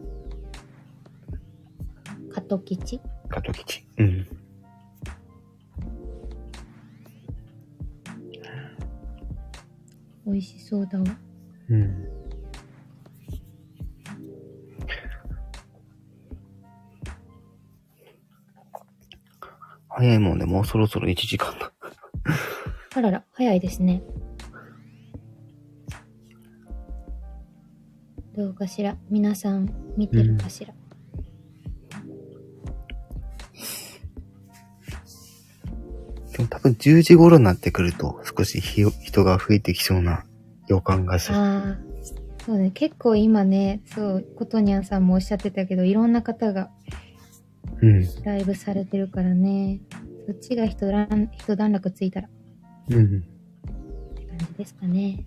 [2.30, 3.86] 加藤吉加藤吉。
[3.98, 4.26] うん。
[10.26, 11.04] 美味しそうだわ。
[11.70, 12.17] うん。
[19.98, 21.72] 早いもんね、もうそろそろ1時間だ。
[22.94, 24.00] あらら、早いですね。
[28.36, 28.96] どうかしら？
[29.10, 30.72] 皆さん見てるかしら、
[36.30, 40.24] でも多分10時頃になってくると少しひ人が増えてきそうな
[40.68, 41.38] 予感がする。
[41.38, 41.78] ああ、
[42.46, 42.70] そうね。
[42.70, 46.70] 結構今ね、そう、ことにゃんさんもおっしゃってたけど、いろんな方が
[47.80, 48.24] うん。
[48.24, 49.80] ライブされてるからね。
[50.26, 52.28] そっちが一段一段落ついたら
[52.90, 53.18] うん。
[53.18, 55.24] って感じですかね。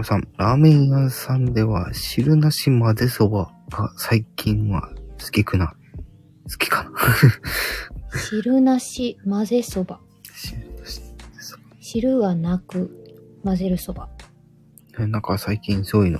[0.00, 4.90] 郎さん、ラーメン屋さんでは汁なし混ぜそばが最近は
[5.22, 5.68] 好きくな？
[5.68, 6.90] 好きかな？
[8.18, 10.00] 汁なし混ぜそば。
[10.34, 12.90] 汁なし混ぜそば汁はなく
[13.44, 14.08] 混ぜるそば。
[14.98, 16.18] ねなんか最近そういうの、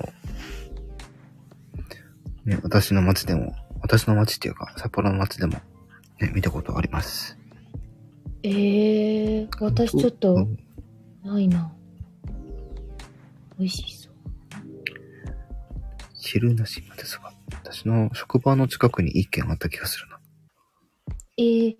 [2.45, 5.55] ね、私の街でも、私の街っていうか、札幌の街でも、
[6.21, 7.37] ね、見たことあります。
[8.43, 10.59] ええー、私ちょっうとん
[11.25, 11.73] ないな。
[13.61, 14.15] 美味しそう。
[16.15, 17.35] 汁なし混ぜそば。
[17.63, 20.19] 私の職場の近くに一軒あった気がするな。
[21.37, 21.77] えー、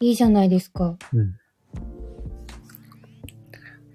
[0.00, 0.96] いいじゃないですか。
[1.12, 1.34] うん。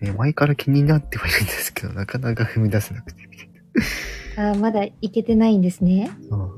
[0.02, 3.24] え、前から気になってはいるんですけど、なかなか踏み出せなくて、
[4.36, 6.12] あー、まだいけてないんですね。
[6.30, 6.50] な。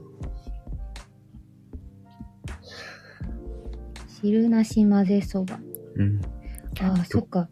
[4.22, 5.60] 汁なし混ぜそば。
[5.98, 6.22] うん。
[6.80, 7.48] あー、そっか。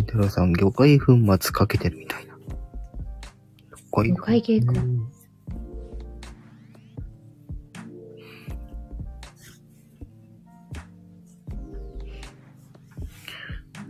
[0.00, 2.34] 金太郎さん、魚介粉末かけてるみたいな。
[3.90, 5.10] 魚魚介系かうん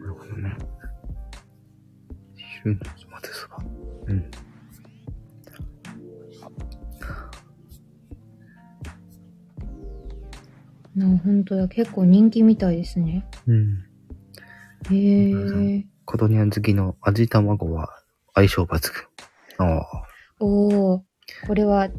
[0.00, 0.56] なるほどね。
[2.36, 2.80] 汁の。
[4.06, 4.30] うん。
[10.96, 11.68] な、本当だ。
[11.68, 13.24] 結構人気みたいですね。
[13.46, 13.84] うん。
[14.90, 15.89] へえー。
[16.10, 18.02] コトニャン好きの味卵は
[18.34, 18.80] 相性抜
[19.56, 19.64] 群。
[19.64, 19.86] ああ。
[20.40, 21.00] おー、
[21.46, 21.94] これは、こ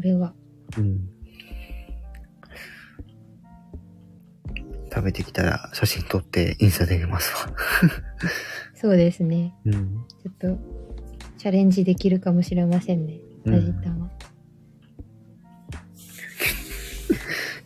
[0.00, 0.32] れは。
[0.78, 0.98] うん。
[4.90, 7.54] 食べてきたら写真撮ってインスタで見ますわ。
[8.74, 9.54] そうですね。
[9.66, 10.06] うん。
[10.22, 10.58] ちょっと、
[11.36, 13.18] チャレンジできるかもしれませんね。
[13.44, 14.10] うん味玉。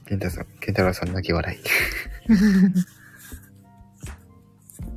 [0.07, 1.59] ケンタさん、ケンタロウさん泣き笑い。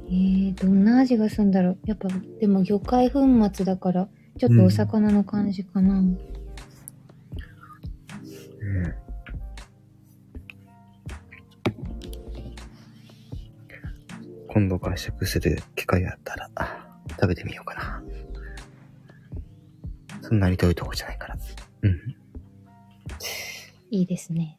[0.10, 1.78] えー、どんな味がするんだろう。
[1.86, 3.22] やっぱ、でも魚介粉
[3.54, 6.00] 末だから、ちょっとお魚の感じかな。
[6.00, 6.20] うん
[14.52, 16.50] 今度外食する機会あったら、
[17.12, 18.04] 食べてみようかな。
[20.22, 21.38] そんなに遠いとこじゃないから。
[21.84, 22.16] うん。
[23.92, 24.59] いいですね。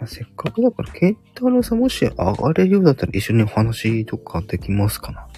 [0.00, 5.28] まあせっかくだから、ケンタロウさんもし上がれるようだったら一緒にお話とかできますかな。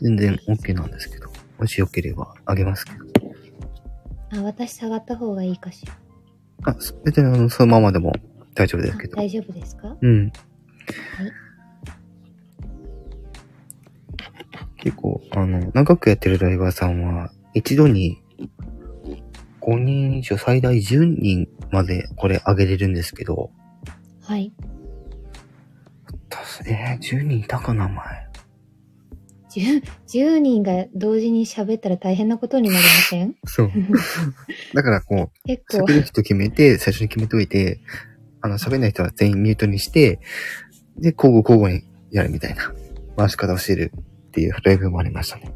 [0.00, 1.30] 全然 OK なんですけど。
[1.58, 2.98] もしよければあげますけど。
[4.32, 5.92] あ、私下がった方がいいかしら。
[6.64, 8.12] あ、別にあの、そのままでも
[8.54, 9.16] 大丈夫ですあけど。
[9.16, 9.96] 大丈夫ですか？
[10.00, 10.32] うん。
[14.78, 18.22] 結構、あの、長くやってるライバーさんは、一度に
[19.62, 23.50] 5人以上、最大10人までこれ上げれるんですけど、
[24.22, 24.52] はい。
[26.66, 28.30] えー、10人いたかな、前。
[29.50, 33.34] 10, 10人が同時に喋ったら大変なことになりません？
[33.46, 33.70] そう。
[34.74, 37.80] だからこう、 結構喋、る人決めて、最初に決めといて、
[38.40, 40.20] あの、喋んない人は全員ミュートにして、
[40.96, 42.72] で、交互交互にやるみたいな、
[43.16, 43.92] 回し方をしてる
[44.28, 45.52] っていうライブもありましたね。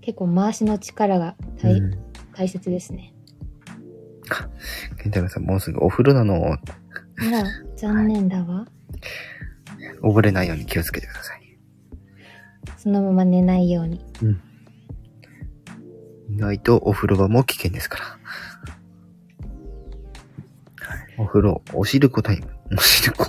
[0.00, 2.05] 結構回しの力が大,、うん
[2.36, 3.14] 大切ですね。
[5.02, 6.52] ケンタロウさん、もうすぐお風呂なの。
[6.52, 6.58] あ
[7.30, 7.44] ら、
[7.76, 8.66] 残念だわ。
[10.02, 11.58] 溺れないように気をつけてください。
[12.76, 14.04] そのまま寝ないように。
[16.28, 18.04] 意外とお風呂場も危険ですから。
[20.86, 22.48] はい、お風呂、おしるこタイム。
[22.76, 23.28] おしるこ。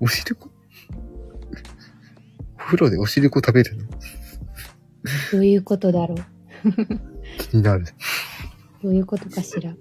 [0.00, 0.50] おしるこ
[2.54, 3.84] お風呂でおしるこ食べるの？
[5.32, 6.18] どういうことだろう。
[7.38, 7.84] 気になる。
[8.82, 9.74] どういうことかしら？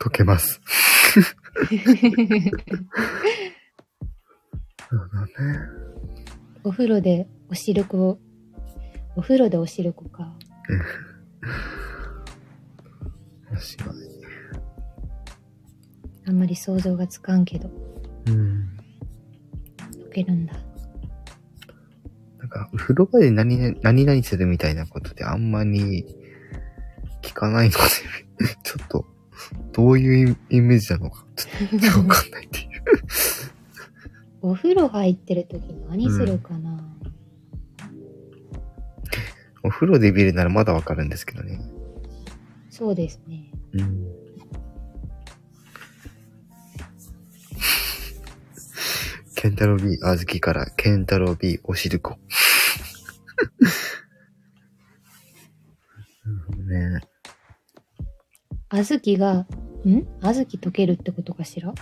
[0.00, 0.60] 溶けます。
[4.90, 5.32] そうだね。
[6.64, 8.18] お風呂でおしるこを、
[9.16, 10.34] お風呂でおしるこか。
[13.76, 14.00] 確かに。
[16.26, 17.70] あんまり想像がつかんけど、
[18.26, 18.68] うん。
[19.92, 20.54] 溶けるんだ。
[22.54, 26.04] なんか、風呂場で何々、何々するみたいなことってあんまり
[27.22, 27.78] 聞かないので、
[28.62, 29.06] ちょっと、
[29.72, 32.68] どういうイメージなのか、ちょっとわかんないっていう。
[34.40, 36.78] お風呂入ってる時何するかな、
[39.62, 41.60] お風呂で見るならまだわかるんですけどね。
[42.70, 43.50] そうですね。
[43.74, 44.17] うん。
[49.40, 52.16] ケケンタロウ B、あずきから、ケンタロウ B、おし るこ。
[56.66, 57.00] ね
[58.68, 59.46] あずきが、
[59.86, 60.06] ん？
[60.22, 61.72] あずき溶けるってことかしら？
[61.72, 61.76] ど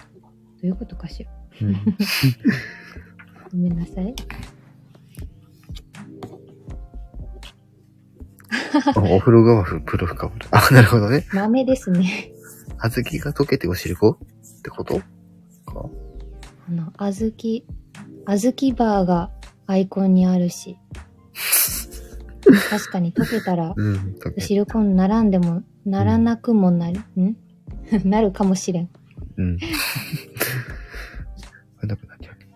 [0.63, 1.31] ういうことかしら？
[1.63, 1.73] うん、
[3.53, 4.15] ごめんなさい。
[8.95, 10.47] あお風呂がわる、プロフかぶる。
[10.51, 11.27] あ、なるほどね。
[11.33, 12.31] 豆ですね。
[12.79, 15.01] あずきが溶けておしるこってこと？
[15.01, 15.07] か
[16.69, 17.65] あの、あずき、
[18.25, 19.31] あずきバーが
[19.67, 20.77] アイコンにあるし。
[22.71, 23.75] 確かに溶けたら、
[24.39, 27.01] シルコンならんでも、ならなくもなる。
[27.21, 27.37] ん
[28.09, 28.89] なるかもしれん。
[29.37, 29.59] うん。
[31.87, 32.47] なくなっちゃうね。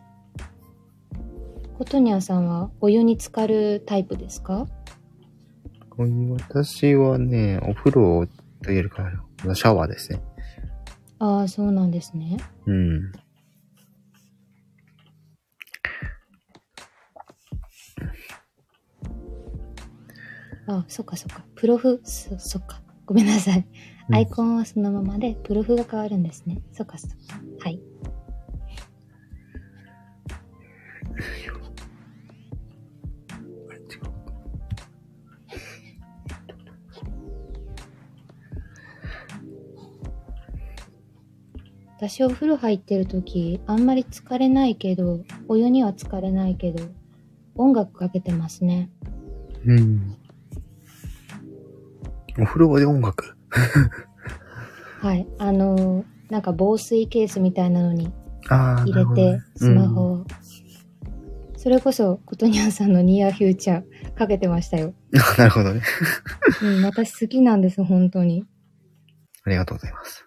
[1.76, 4.66] コトニャンさんはお湯に浸かるタイプですか？
[5.98, 8.26] 私はね、お風呂
[8.62, 9.02] というよりか
[9.44, 10.20] は、シャワーですね。
[11.18, 12.38] ああ、そうなんですね。
[12.66, 13.12] うん。
[20.72, 21.44] あそっかそっか。
[21.56, 22.80] プロフ、そ、そっか。
[23.04, 23.58] ごめんなさい。
[23.58, 23.64] うん
[24.12, 26.60] アイコンはそのままで、プロフが変わるんですね。
[26.72, 27.16] そっかそっか。
[27.60, 27.80] はい。
[41.96, 46.84] 私お風呂入ってる時、あんまり疲れないけど、お湯には疲れないけど、
[47.54, 48.90] 音楽かけてますね。
[49.64, 50.16] うん。
[52.38, 53.36] お風呂場で音楽
[55.00, 55.26] はい。
[55.38, 58.12] あのーなんか防水ケースみたいなのに
[58.48, 60.26] 入れて、スマホを。
[61.56, 64.94] それこそ、コトニャンさんのニアフューチャー かけてましたよ。
[65.36, 65.74] なるほど。
[65.74, 65.82] ね。
[66.62, 68.46] うん、私好きなんです、本当に。
[69.44, 70.24] ありがとうございます。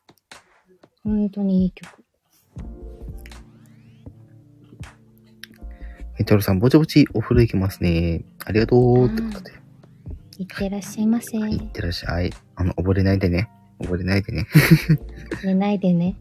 [1.03, 2.03] 本当にいい曲。
[6.19, 8.25] メタルさん、ぼちぼちお風呂行きますね。
[8.45, 9.62] ありがとうってことで。
[10.39, 11.37] いってらっしゃいませ。
[11.37, 12.31] はい、いってらっしゃい。
[12.55, 13.49] あの、溺れないでね。
[13.79, 14.47] 溺れないでね。
[15.43, 16.15] 寝ないでね。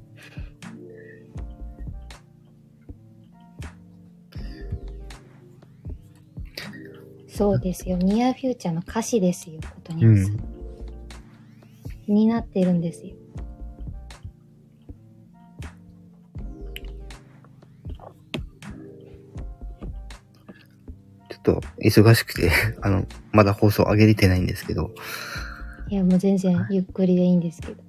[7.28, 7.96] そうですよ。
[7.96, 10.36] ニアフューチャーの歌詞ですよ、コトニャンさん。
[12.04, 13.14] 気になってるんですよ。
[21.82, 24.94] 忙しくて、 あの、まだ放送上げれてないんですけど、
[25.88, 27.82] いや、もう全然ゆっくりでいいんですけど。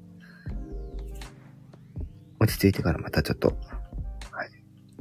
[2.39, 3.58] 落ち着いてからまたちょっと、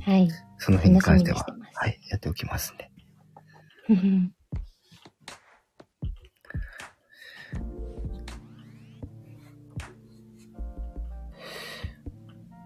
[0.04, 0.28] はい。
[0.58, 2.90] その辺に関してはてはい、やっておきますんで。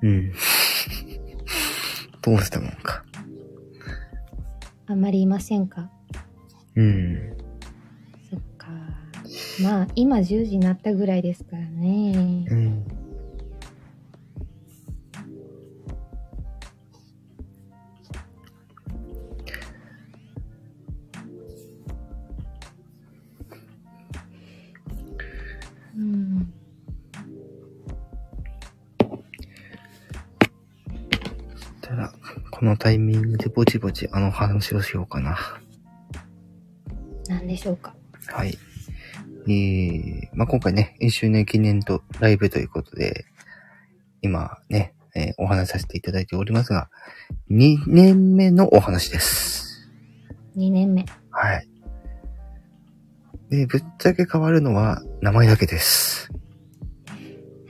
[0.02, 0.32] うん。
[2.22, 3.04] どうしたもんか。
[4.86, 5.90] あんまりいませんか？
[6.76, 7.36] うん。
[8.30, 8.66] そっか。
[9.62, 12.54] まあ、今10時になったぐらいですからねう。
[12.54, 12.86] ん。
[25.96, 26.52] うん。
[31.80, 32.12] たら、
[32.50, 35.38] このタイミングでぼちぼちあの話をしようかな。
[37.56, 37.94] でしょうか？
[38.28, 38.58] はい。
[39.48, 43.24] えー、まあ、今回ね、1周年記念とライブということで、
[44.22, 46.90] 今ね、えーお話しさせていただいておりますが、
[47.50, 49.88] 2年目のお話です。
[50.56, 51.06] 2年目。
[51.30, 51.68] はい。
[53.50, 56.30] で、ぶっちゃけ変わるのは名前だけです。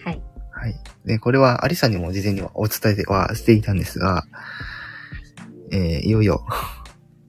[0.03, 0.22] はい。
[0.51, 0.74] はい。
[1.05, 4.24] で、これはアリさんにも事前にはお伝えはしていたんですが、
[5.70, 6.45] えー、いよいよ、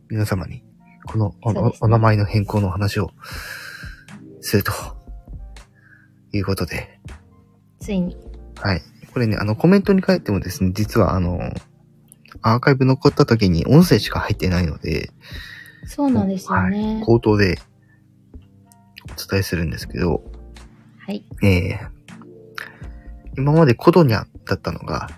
[0.10, 0.64] 皆様に、
[1.08, 3.12] このお,、ねお名前の変更の話を
[4.41, 4.72] すると、
[6.34, 6.99] いうことで、
[7.80, 8.18] ついに。
[8.55, 8.82] はい。
[9.14, 11.39] これね、あの、コメントに書いてもですね、実はあの、
[12.41, 15.12] アーカイブ残った時に音声しか入ってないので、
[15.86, 17.01] そうなんですよね。
[17.05, 17.58] 口頭で
[19.03, 20.24] お伝えするんですけど、
[20.99, 21.24] はい。
[21.43, 21.89] えー、
[23.38, 25.10] 今までコドニャだったのが、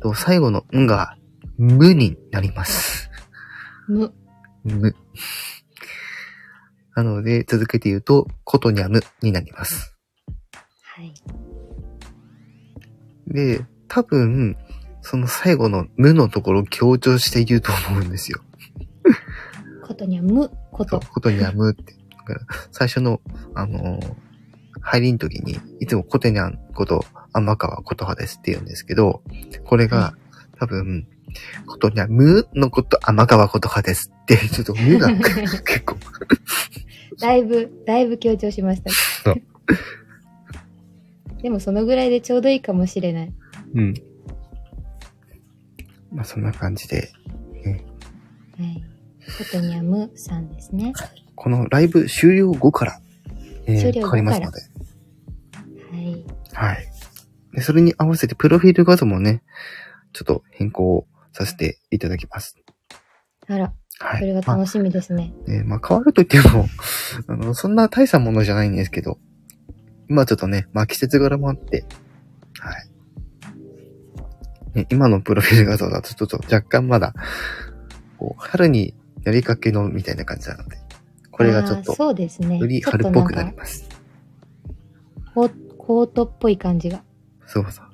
[0.00, 1.16] と最後のんが
[1.56, 3.10] 無になります。
[4.68, 4.78] む。
[4.80, 4.96] 無。
[6.94, 9.94] なので、続けて言うと、コトニャムになります。
[10.82, 11.14] はい。
[13.28, 14.56] で、多分、
[15.02, 18.40] その最後の無のところを強調して言うと思うんですよ。
[19.86, 21.00] ことにはむこと。
[21.00, 21.94] コトニャムって。
[22.10, 22.40] だから
[22.72, 23.20] 最初の、
[23.54, 24.28] あのー
[24.80, 29.22] 入りの時に、いつもコテニャンこと、天川琴葉ですって言うんですけど、
[29.64, 30.14] これが、
[30.58, 31.06] 多分、
[31.66, 35.96] ことには、むのこと、天川ことかですって、 ちょっとむが 結構、
[37.20, 38.90] だいぶ、だいぶ強調しました。
[39.24, 39.42] そう
[41.42, 43.32] でもそのぐらいでちょうどいいかもしれない。
[43.74, 43.94] うん。
[46.12, 47.12] まあそんな感じで、
[48.58, 48.84] はい。
[49.38, 50.92] ことにはむさんですね。
[51.36, 53.00] このライブ終了後から、
[53.66, 54.60] えー、終了後変わりますので、
[55.92, 56.72] はい。
[56.72, 56.88] はい。
[57.52, 59.42] で、それに合わせて、プロフィール画像もね、
[60.12, 61.06] ちょっと変更
[61.38, 62.56] させていただきます。
[63.46, 64.20] あら、はい。
[64.20, 65.32] それはまあ楽しみですね。
[65.46, 66.66] えーまあ、変わると言っても、
[67.28, 69.18] あの、そんな大したものじゃないんですけど、
[70.08, 71.84] 今ちょっとね、まあ、季節柄もあって、
[72.58, 72.88] はい。
[74.74, 77.14] ね、今のプロフィール画像だとちょっと若干まだ、
[78.18, 80.76] こう、春になりかけのみたいな感じなので、
[81.30, 82.58] これがちょっと、そうですね。
[82.58, 83.88] より春っぽくなります。
[85.34, 87.02] コーコートっぽい感じが。
[87.46, 87.86] そうそう。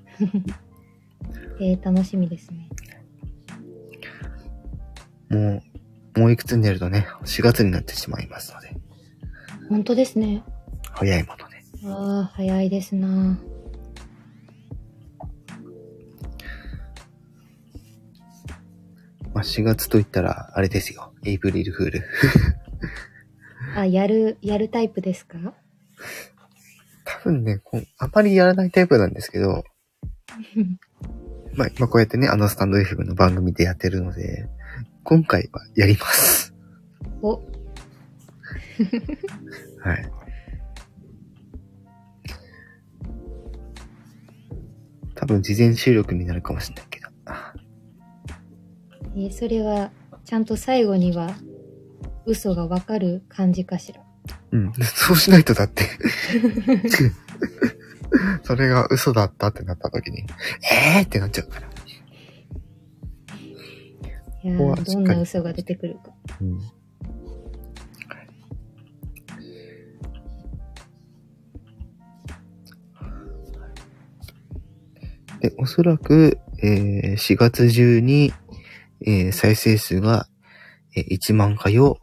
[1.61, 2.69] えー、楽しみですね。
[5.35, 5.63] も
[6.17, 8.77] う、もういくつになるとね、4月になってしまいますので、
[9.69, 10.43] 本当ですね。
[10.93, 11.55] 早いもので。
[11.87, 13.39] ああ、早いですな。
[19.33, 21.13] まあ、4月と言ったら、あれですよ。
[21.25, 22.03] エイプリルフール。
[23.77, 25.55] あ、やる、やるタイプですか？
[27.05, 29.65] 多分ね、こうあまりやらないタイプなんですけど、
[31.57, 34.49] まあ、今こうやってね、あのスタンド FM の番組でやってるので、
[35.05, 36.55] 今回はやります。
[37.23, 37.37] お、
[39.81, 40.11] はい。
[45.15, 47.09] 多分事前収録になるかもしれないけど。
[49.17, 49.91] えーそれは、
[50.25, 51.35] ちゃんと最後には、
[52.27, 54.01] 嘘がわかる感じかしら？
[54.53, 54.73] うん。
[54.83, 55.85] そうしないとだって。
[58.43, 60.25] それが嘘だったってなった時に、
[60.97, 61.69] えーってなっちゃうから。
[64.45, 66.13] どんな嘘が出てくるか。
[66.41, 66.61] うん。
[75.41, 78.33] で、おそらく、えー4月中に、
[79.07, 80.27] えー再生数が、
[80.97, 81.99] えー1万回を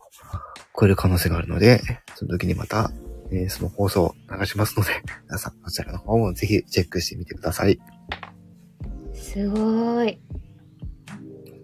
[0.79, 1.81] 超える可能性があるので、
[2.15, 2.91] その時にまた、
[3.31, 4.91] えーその放送を流しますので、
[5.25, 7.79] 皆さん、こちらの方もぜひチェックしてみてください。
[9.13, 10.19] すごーい。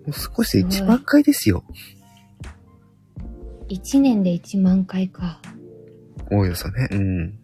[0.07, 1.65] もう少しで1万回ですよ。
[3.67, 5.41] 1年で1万回か。
[6.31, 6.87] おおよそね。
[6.91, 7.39] うん。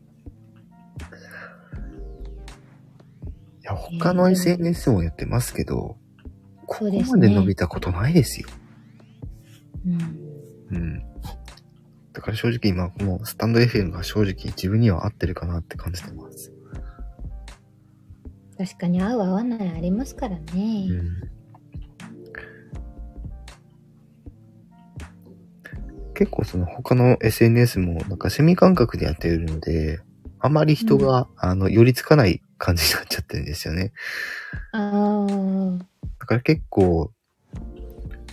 [3.62, 5.98] いや、他のえー SNS もやってますけど、
[6.66, 8.48] ここそうですねまで伸びたことないですよ。
[9.86, 10.78] うん。
[10.78, 11.04] うん。
[12.14, 16.54] だから正直今、このスタンド FM が正直自分には合ってるかなって感じてます。
[18.58, 20.88] 確かに合う合わないありますからね。
[20.90, 21.33] うん。
[26.16, 30.00] 結構その他の SNS もなんかセミ感覚でやってるので、
[30.40, 33.94] あまり人が、あの、寄りつかない感じになっちゃってるんですよね。
[34.74, 35.86] ああ、
[36.20, 37.12] だから結構、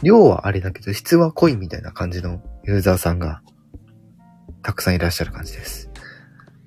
[0.03, 3.43] 量はあれだけど質は濃いみたいな感じのユーザーさんが
[4.63, 5.91] たくさんいらっしゃる感じです。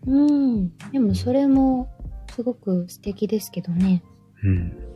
[0.05, 0.77] うん。
[0.91, 1.89] でもそれも
[2.33, 4.03] すごく素敵ですけどね。
[4.43, 4.92] うん。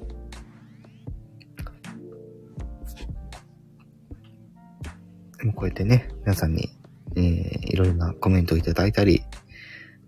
[5.48, 6.70] もこうやってね、皆さんに、
[7.16, 9.24] えー、いろいろなコメントをいただいたり、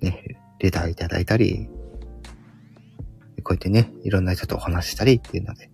[0.01, 1.67] ね、レターいただいたり、
[3.43, 5.69] こうやってね、いろんな人とお話ししたりっていうので、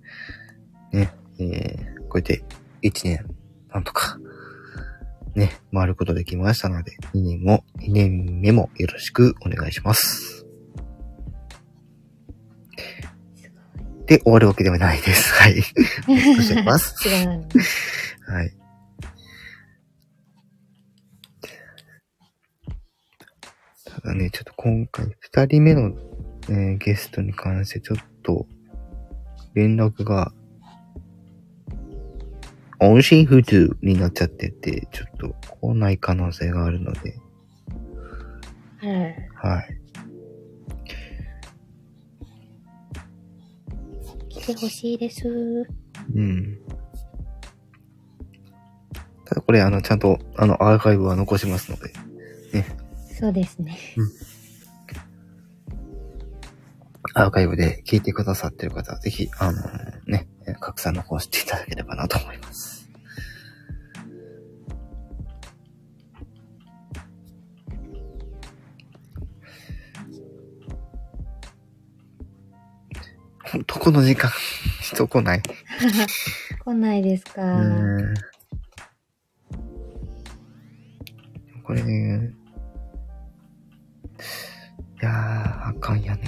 [0.93, 2.43] ね、えー、こうやって
[2.81, 3.25] 一年、
[3.73, 4.17] なんとか、
[5.33, 10.45] ね、回ることできましたので、2年も、2年目もよろしくお願いします。
[14.05, 15.33] で、終わるわけではないです。
[15.33, 15.63] はい。
[16.37, 16.93] おしま す。
[18.27, 18.55] はい。
[24.05, 25.91] だね、ちょっと今回、二人目の、
[26.47, 28.45] えーゲストに関してちょっと、
[29.55, 30.31] 連絡が、
[32.79, 37.15] 音信不通になっちゃってて、ちょっと来ない可能性があるので、
[38.81, 39.15] あららら。
[39.49, 39.81] はい。
[44.29, 45.27] 来てほしいです。
[46.13, 46.59] うん。
[49.25, 51.91] ただこれ、あの、ちゃんと、あの、アーカイブは残しますので、
[53.19, 53.77] そうですね。
[57.13, 59.61] アーカイブで聞いてくださってる方は、ぜひ、あの
[60.05, 60.27] ね、
[60.59, 62.89] 拡散の方していただければなと思います。
[73.43, 74.31] ほんとこの時間、
[74.81, 75.41] 人来ない？
[76.65, 77.41] 来ないですか？
[77.41, 78.13] うーん。
[81.63, 82.33] これね、
[85.01, 86.25] いやー、あかんやね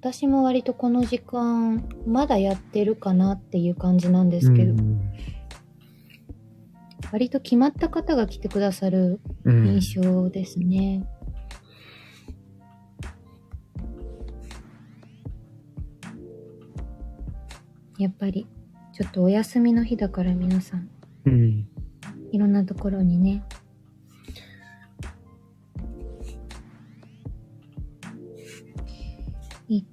[0.00, 5.10] 私も割とこの時間、まだやってるかなっていう感じなんですけど、うん
[7.12, 9.66] 割と決まった方が来てくださるうん。
[9.66, 11.04] 印象ですね。
[17.98, 18.46] やっぱり、
[18.92, 20.88] ちょっとお休みの日だから皆さん、
[21.26, 21.68] うん。
[22.30, 23.42] いろんなところにね、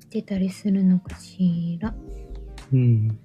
[0.08, 1.94] 行ってたりするのかしら？
[2.72, 3.20] うん。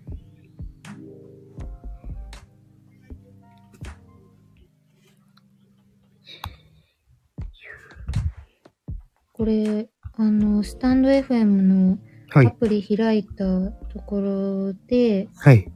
[9.33, 11.99] これ、あの、スタンド FM の
[12.35, 12.57] アはい。
[12.59, 15.71] プリ開いたところで、はい。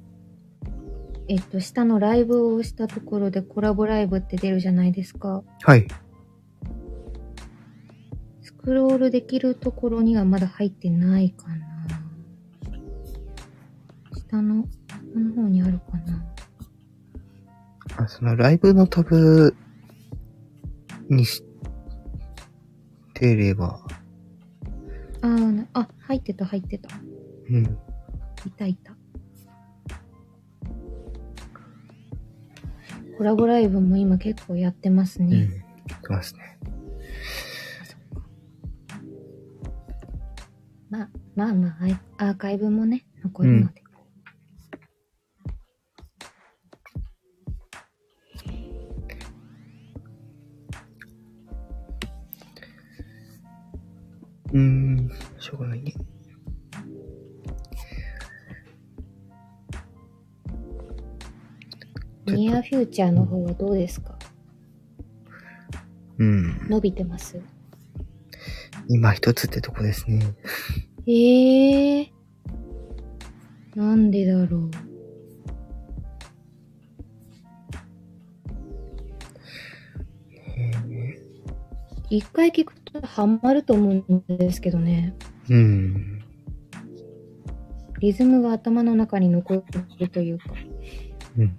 [1.29, 5.43] えっと、下のライブをしたところでコラボライブって出るじゃないですか。
[5.63, 5.87] はい。
[8.67, 11.67] スクロールできるところにはまだ入ってないかな。
[14.13, 16.27] 下の、下の方にあるかな。
[17.97, 19.55] あ、そのライブのタブ
[21.09, 21.45] にし
[23.15, 23.81] てれば、
[25.23, 26.89] ああ、入ってた入ってた。
[27.49, 27.65] うん。
[27.65, 28.97] いたいた。
[33.17, 35.31] コラボライブも今結構やってますうん。
[35.31, 35.65] ね。
[35.87, 36.56] いきますね。
[40.89, 41.69] まあ、まあま
[42.19, 43.83] あ、アーカイブもね、残るので。
[54.53, 55.11] うーん。
[55.39, 55.93] しょうがないね。
[62.27, 64.17] ニアフューチャーの方はどうですか？
[66.19, 66.69] うん。
[66.69, 67.41] 伸びてます？
[68.89, 70.35] 今一つってとこですね。
[71.07, 72.09] ええー。
[73.77, 74.71] なんでだろう。
[82.09, 85.15] 一回聞くとハマると思うんですけどね。
[85.51, 86.23] うん。
[88.01, 89.65] リズムが頭の中に残
[89.99, 90.45] るというか。
[91.37, 91.59] うん。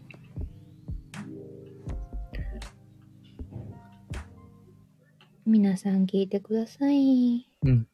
[5.50, 7.50] 皆さん聞いてください。
[7.64, 7.88] うん。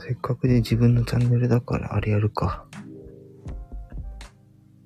[0.00, 2.64] あ、せっかくで自分のチャンネルだからあれやるか。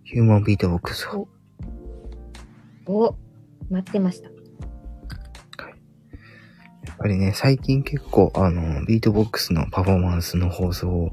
[0.02, 1.28] ヒューマンビートボックスを。
[2.86, 3.16] お、
[3.70, 4.28] 待ってました。
[4.28, 4.34] や
[6.92, 11.10] っぱりね、最近結構、あの、ビートボックスのパフォーマンスの放送を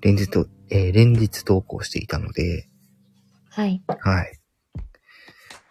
[0.00, 2.68] 連日と、えー連日投稿していたので、
[3.50, 3.82] はい。
[3.86, 4.38] はい。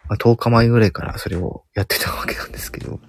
[0.08, 3.00] まあ、10日前ぐらいからそれをやってたわけなんですけど、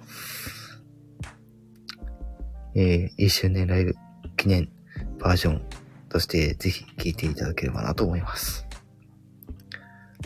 [2.76, 3.96] えー、1周年ライブ
[4.44, 4.68] 記念
[5.20, 5.62] バージョン
[6.10, 8.68] としてぜひ聴いていただければなと思います。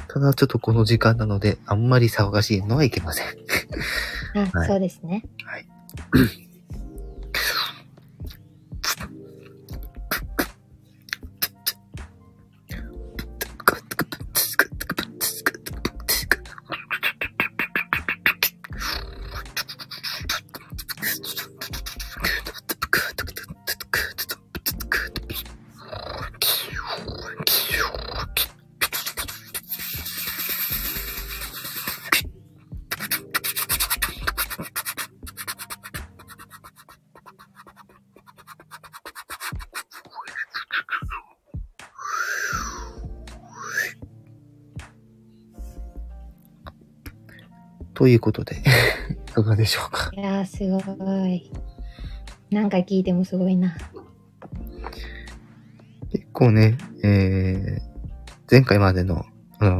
[0.08, 3.28] ただちょっとこの時間なので、あんまり騒がしいのはいけません。
[4.34, 5.24] あ、はいそうですね。
[5.46, 5.68] はい。
[47.98, 48.58] ということで、
[49.28, 50.12] いかがでしょうか？
[50.16, 51.52] いやー、すごい。
[52.52, 53.76] 何回聞いてもすごいな。
[56.12, 57.82] 結構ね、えー、
[58.52, 59.26] 前回までの、
[59.58, 59.80] あの、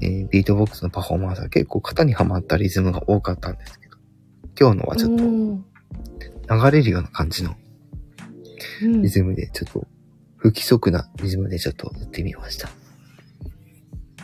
[0.00, 3.98] えービートボックスのパフォーマンスは結構型にはまったリズムが多かったんですけど、
[4.58, 5.64] 今日のはちょっとうん
[6.48, 7.54] 流れるような感じの
[8.82, 9.10] うんリ。
[9.10, 9.86] ズムでちょっと、
[10.36, 12.70] 不規則なリズムでちょっとやってみました。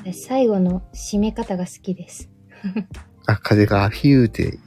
[0.02, 2.31] 私最後の締め方が好きです。
[3.26, 4.58] あ、風がフィューって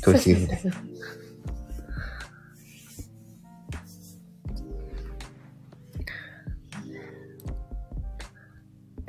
[0.00, 0.90] 通り過ぎるみたいそうそうそう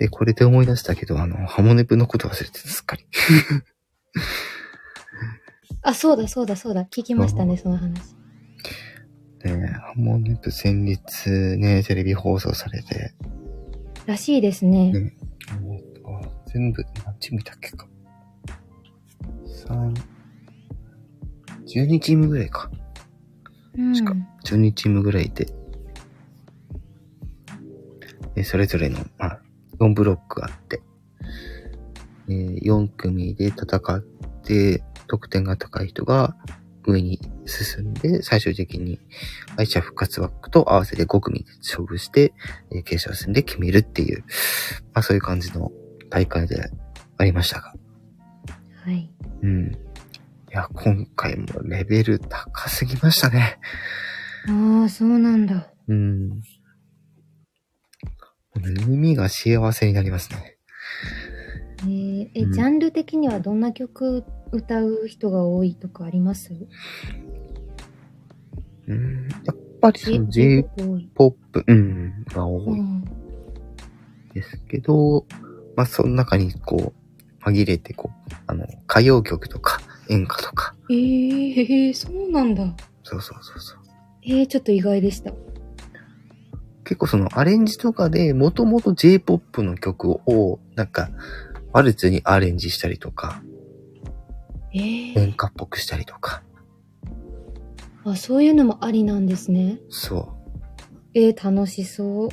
[0.02, 3.06] で、これで思い出したけど、あの、ハモネプのこと忘れてた、すっかり。
[5.84, 6.86] あ、そうだそうだそうだ。
[6.86, 8.16] 聞きましたね、その話。
[9.44, 13.14] ねハモネプ先日ね、テレビ放送されて、
[14.08, 14.92] らしいですね。
[14.92, 15.14] ね
[15.72, 16.10] えっと
[16.52, 17.88] 全部、何チームいたっけか。
[19.72, 19.94] 3、
[21.66, 22.70] 12チームぐらいか。
[23.78, 23.96] うん。
[23.96, 24.14] しか
[24.46, 25.48] 12チームぐらいで
[28.44, 29.42] それぞれの、まあ、
[29.80, 30.82] 4ブロックがあって、
[32.30, 34.02] えー4組で戦っ
[34.44, 36.36] て、得点が高い人が
[36.86, 39.00] 上に進んで、最終的に
[39.58, 42.34] 敗者復活枠と合わせて5組で勝負して、
[42.72, 44.24] えー決勝戦で決めるっていう、
[44.94, 45.72] まあそういう感じの
[46.10, 46.72] 大会で
[47.18, 47.74] ありましたが。
[48.86, 49.11] はい。
[49.42, 49.72] うん。
[49.72, 49.78] い
[50.52, 53.60] や、今回もレベル高すぎましたね。
[54.48, 55.68] ああ、そうなんだ。
[55.88, 56.42] うん。
[58.88, 60.58] 耳が幸せになりますね。
[61.84, 66.54] えーえ、うんジャンル的にはどんな曲歌う人が多いとかあります？
[68.88, 69.30] うん。
[69.46, 73.04] やっぱりその J-POP うん、が多いうん
[74.34, 75.26] ですけど、
[75.76, 77.01] まあ、その中にこう、
[77.44, 82.64] 紛れてこう、あの、歌謡曲とか演歌とか、えー、えーそうなんだ。
[83.04, 83.80] そうそうそうそう。
[84.24, 85.32] えー、ちょっと意外でした。
[86.84, 91.10] 結構そのアレンジとかで、もともと J-POP の曲を、なんか、
[91.72, 93.42] ワルツにアレンジしたりとか、
[94.74, 96.44] えー、演歌っぽくしたりとか、
[98.04, 99.80] あ、そういうのもありなんですね。
[99.90, 100.28] そう。
[101.14, 102.30] えー、楽しそう。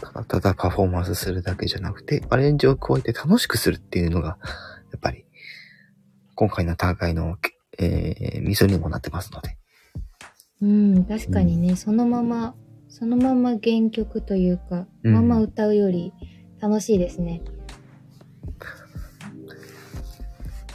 [0.00, 4.38] ただただパフォーマンスするだけじゃなくて、アレンジを加えて楽しくするっていうのが、
[4.92, 5.24] やっぱり、
[6.34, 7.36] 今回の大会の、
[7.78, 9.56] えー、味噌にもなってますので。
[10.60, 12.54] うん、確かにね、そのまま、
[12.88, 16.12] そのまま原曲というか、うんまま歌うより
[16.60, 17.42] 楽しいですね。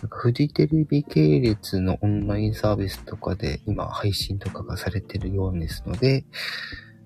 [0.10, 6.26] フジテレビ系列のオンラインサービスとかで今配信とかがされてるようですので、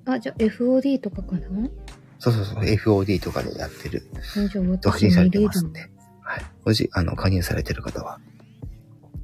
[0.06, 1.70] あ、じゃあ FOD とかかな？
[2.32, 5.90] そうそうそう、FOD とかでやってる、えじゃあと配信されてますんで、
[6.22, 6.46] はい。
[6.66, 8.20] もし、あの、加入されてる方は、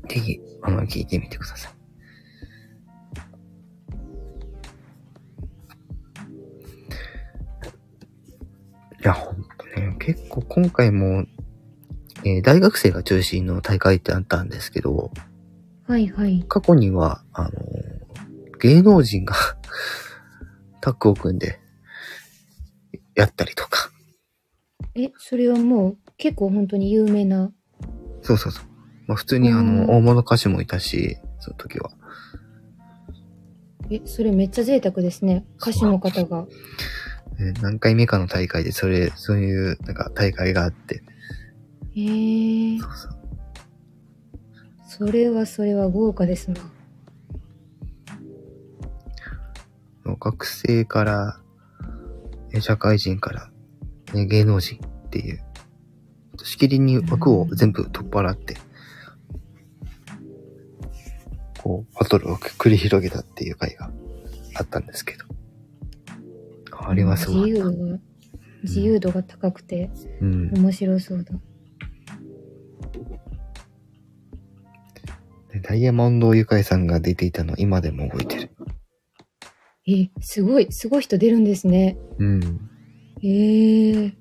[0.10, 1.74] ぜひ、あの、聞いてみてください。
[9.02, 11.26] いや、ほんとね、結構今回も、
[12.26, 15.12] えー大学生が中心の大会ってあったんですけど、
[15.88, 16.46] はいはい。
[16.48, 17.54] 過去には、あのー
[18.62, 19.36] 芸能人が
[20.80, 21.60] タッグを組んで、
[23.16, 23.90] やったりとか。
[24.96, 27.52] え、それはもう結構本当に有名な？
[28.22, 28.66] そうそうそう。
[29.08, 31.92] まあ普通にあの、うん大物歌手もいたし、その時は。
[33.90, 35.46] え、それめっちゃ贅沢ですね。
[35.60, 36.46] 歌手の方が。
[37.40, 41.04] えー何回目かの大会で、それ、そういう、なんか大会があって。
[41.96, 43.12] えー、そうそう。
[45.08, 46.62] それはそれは豪華ですな。
[50.20, 51.40] 学生から、
[52.54, 53.50] えー社会人から、
[54.14, 55.42] ね芸能人っていう、
[56.44, 58.58] しきりに枠を全部取っ払って、
[61.62, 63.92] こう、バトルを繰り広げたっていう回が
[64.56, 65.26] あったんですけど。
[66.86, 67.52] あれはすごい。
[67.52, 68.00] 自由が、
[68.64, 69.90] 自由度が高くて
[70.22, 70.52] うん。
[70.54, 71.34] 面白そうだ。
[75.52, 78.52] でダイヤモンドユカイさんが出ていたの今でも覚えてる。
[79.88, 81.98] え、すごい、すごい人出るんですね。
[82.18, 82.70] うん。
[83.22, 84.14] えー。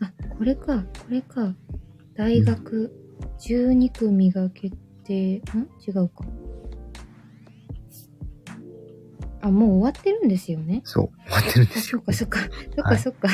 [0.00, 1.54] あ、これか、これか。
[2.14, 2.92] 大学
[3.38, 5.40] 12組が決定、ん？
[5.86, 6.24] 違うか。
[9.42, 10.80] あ、もう終わってるんですよね。
[10.84, 12.04] そう、待ってるんであ、すよそっ。
[12.04, 12.40] かそっか。
[12.40, 13.28] そっはいかそっか。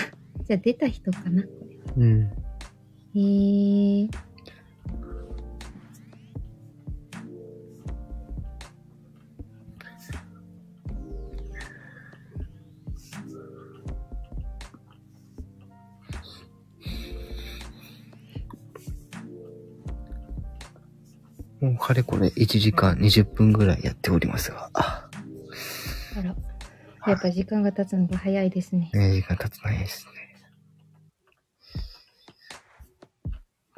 [0.45, 1.43] じゃあ出た人かな。
[1.43, 1.49] こ
[1.97, 2.29] うん。
[2.29, 2.37] れ
[3.15, 4.11] えー。
[21.63, 24.69] もうかれこれ1時間20分ぐらいやっておりますが。
[24.75, 25.09] あ、
[26.19, 26.35] あら。
[27.07, 28.91] やっぱ時間が経つのが早いですね。
[28.93, 30.13] ね時間経つないですね。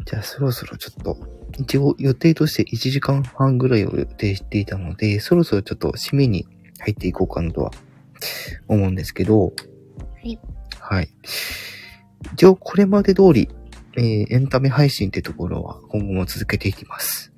[0.06, 1.18] じゃあそろそろちょっと
[1.58, 6.46] 一応予定として1時間半ぐらいを予定していたので、そろそろちょっと締めに
[6.80, 7.70] 入っていこうかなとは
[8.66, 9.52] 思うんですけど、は
[10.22, 10.38] い。
[10.80, 11.08] はい。
[12.32, 13.50] 一応これまで通り、
[13.98, 17.33] えーエンタメ配信ってところは今後も続けていきます。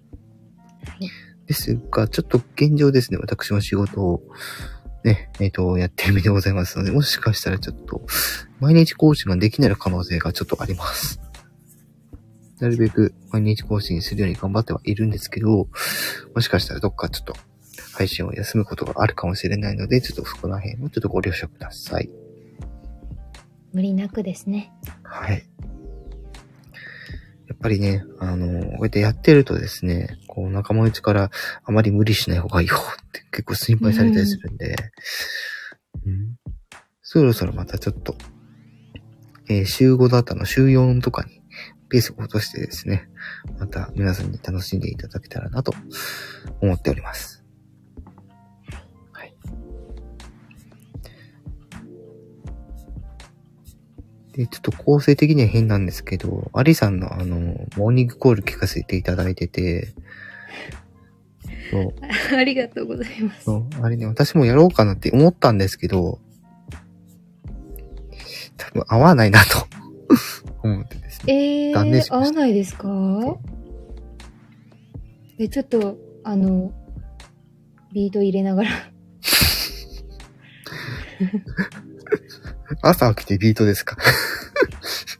[1.47, 1.52] はい。
[1.52, 4.23] ですが、ちょっと現状ですね、私の仕事を、
[5.05, 8.02] ね、えっ、と、やってる身でございますので、もしかしたらちょっと、
[8.59, 11.20] 毎日更新ができない可能性がちょっとあります。
[12.60, 15.68] なるべく毎日更新するように頑張ってはいるんですけど、
[16.35, 17.35] もしかしたらどっかちょっと
[17.93, 22.10] 配信を休むことがあるかもしれないので、ちょっとそこら辺もちょっとご了承ください。
[23.73, 24.73] 無理なくですね。
[25.02, 25.47] はい。
[27.48, 31.31] やっぱりね、あの、こうやってやってるとですね、こう仲間内から
[31.64, 32.77] あまり無理しない方がいいよ
[33.09, 34.77] って結構心配されたりするんで、
[36.05, 36.36] うん、
[37.02, 38.16] そろそろまたちょっと、
[39.48, 41.40] えー週5だったの週4とかに
[41.89, 43.09] ペースを落としてですね、
[43.59, 45.73] また皆さんに楽しんでいただけたらなと
[46.60, 47.35] 思っております。
[54.36, 57.36] で、ちょっと構成的には変なんですけど、アリさんのあの、
[57.76, 59.88] モーニングコール聞かせていただいてて、
[61.70, 61.94] そう、
[62.36, 63.44] ありがとうございます。
[63.44, 66.20] そう、あれね、私もやろうかなって思ったんですけど、
[68.58, 69.66] 多分合わないなと。
[70.62, 71.68] 思ってですね。
[71.68, 72.38] えー、断念しました。
[72.38, 72.88] 合わないですか？
[75.38, 76.72] え、ちょっと、あの、
[77.92, 78.70] ビート入れながら。
[82.82, 83.96] 朝起きてビートですか？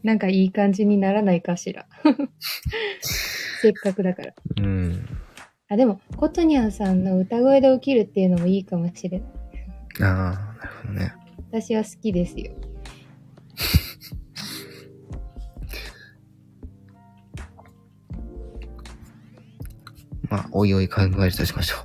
[0.07, 1.85] なんかいい感じにならないかしら。
[3.61, 4.33] せっかくだから。
[4.59, 5.05] うん。
[5.69, 9.29] あ、でも、コトニャンさんの歌声で起きるっていうのもいいかもしれない。
[10.03, 10.07] ああ、
[10.59, 11.13] なるほどね。
[11.51, 12.53] 私は好きですよ。
[20.31, 21.77] まあ、おいおい考えるとしましょ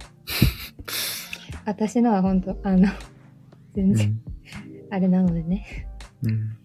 [1.65, 2.87] 私のは本当あの、
[3.73, 3.95] 全う。
[3.95, 4.21] 然、
[4.91, 5.87] あれなのでね。
[6.21, 6.55] うん。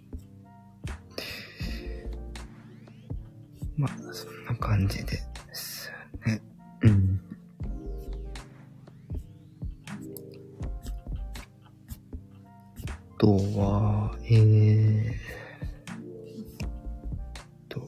[3.77, 5.23] まあ、そんな感じでで
[5.53, 5.93] す
[6.27, 6.41] ね。
[6.83, 7.21] うん。
[12.89, 15.15] あとは、えー、
[17.69, 17.81] と、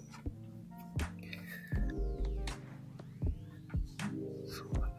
[4.47, 4.93] そうだね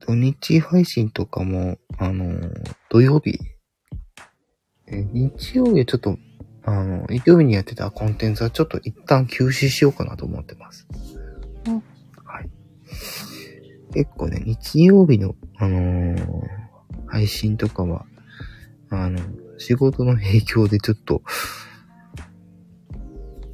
[0.00, 2.38] 土日配信とかも、あの、
[2.88, 3.40] 土曜日、
[4.86, 6.16] え日曜日はちょっと、
[6.66, 10.86] あの、日曜日にやってたコンテンツはちょっと一旦休止しようかなと思ってます。
[11.66, 11.82] うん
[12.24, 12.50] はい。
[13.94, 16.66] 結構ね、日曜日の、あのー
[17.06, 18.04] 配信とかは、
[18.90, 19.20] あの、
[19.58, 21.22] 仕事の影響でちょっと、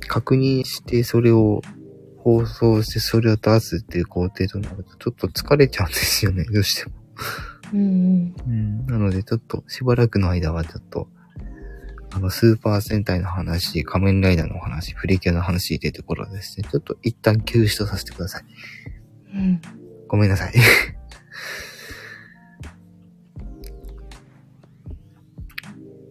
[0.08, 1.62] 確認してそれを
[2.18, 6.92] 放送してそれを出すっていう工程となるとちょっと疲れちゃうんですよね、どうしても。
[7.74, 8.34] うんうん。
[8.46, 8.86] うん。
[8.86, 11.08] なので、ちょっと、しばらくの間はちょっと、
[12.14, 16.68] あの、スーパー戦隊の話、仮面ライダーの話、プリキュアの話っていうところですね。
[16.70, 18.44] ちょっと一旦休止とさせてください。
[19.34, 19.62] うん。
[20.08, 20.52] ごめんなさい。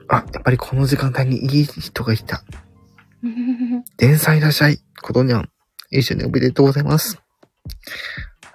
[0.10, 2.44] あ、やっぱりこの時間帯にいい人がいた。
[3.98, 4.80] 天才いらっしゃい。
[5.02, 5.50] ことにゃん。
[5.92, 7.22] 一緒におめでとうございます。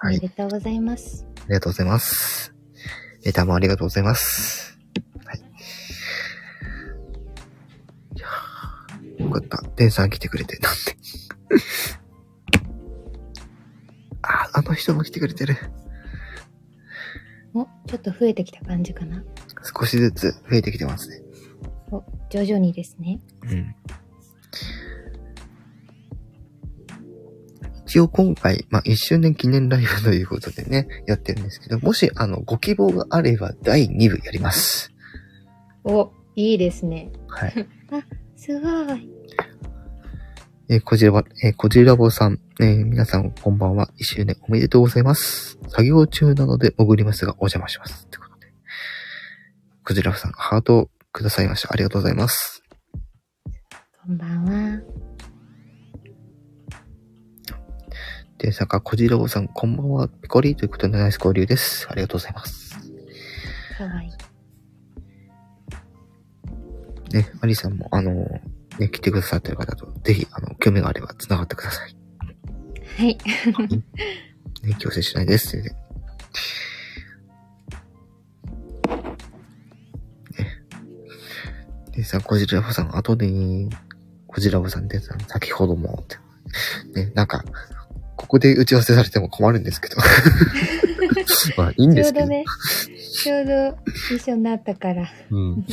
[0.03, 0.15] おはい。
[0.15, 1.25] めでとうございます。
[1.45, 2.53] ありがとうございます。
[3.23, 4.76] レターもありがとうございます。
[9.17, 9.57] よかった。
[9.75, 10.97] テンさん来てくれて、なんて。
[14.21, 15.55] あ、あの人も来てくれてる。
[17.53, 19.23] お、ちょっと増えてきた感じかな。
[19.77, 21.21] 少しずつ増えてきてますね。
[21.91, 23.19] お、徐々にですね。
[23.43, 23.75] うん。
[27.85, 34.91] 一応今回、まあ、1周年記念ライブということでね、やってるんですけど、もし、あの、ご希望があれば、第2部やります。
[35.85, 37.11] お、いいですね。
[37.29, 37.67] はい。
[38.47, 39.09] すごい。
[40.69, 43.89] えーこじらぼ、えーこじらぼさん、えー皆さんこんばんは。
[43.99, 45.59] 1周年おめでとうございます。
[45.67, 48.05] 作業中なので潜りますがお邪魔します。
[48.05, 48.47] ってことで。
[49.83, 51.73] こじらぼさん、ハートをくださいました。
[51.73, 52.63] ありがとうございます。
[54.05, 54.81] こんばんは。
[58.37, 60.07] で、さか、こじらぼさん、こんばんは。
[60.07, 61.85] ピコリということでナイス交流です。
[61.89, 62.77] ありがとうございます。
[63.77, 64.26] かわいい。
[67.11, 68.11] ね、アリさんも、あの
[68.79, 71.95] ね、来てくださってる方と、ぜひ、あの、興味があれば繋がってください。
[72.97, 73.17] はい。
[74.63, 75.57] ね、強制しないです。
[75.57, 75.75] ね。
[81.97, 83.27] でさ、こじらぼさん、後で、
[84.27, 86.17] こじらぼさんで、先ほどもって。
[87.05, 87.43] ね、なんか、
[88.15, 89.95] ここで打ち合わせされても困るんですけど。
[91.57, 92.27] まあ、いいんですけど。
[92.27, 92.45] ちょうどね、
[93.13, 95.65] ちょうど一緒になったから、うん。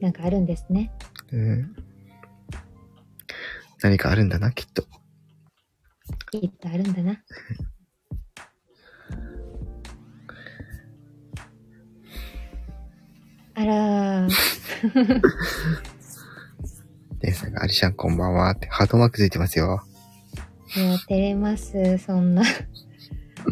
[0.00, 0.92] なんかあるんですね。
[1.32, 1.74] うん
[3.82, 4.82] 何かあるんだな、きっと。
[6.32, 7.22] きっとあるんだな。
[13.54, 14.30] あらー、
[17.20, 19.82] レンさんが、アリシャンこんばんはって、ハートマークついてますよ。
[20.76, 22.42] いや、照れます、そんな。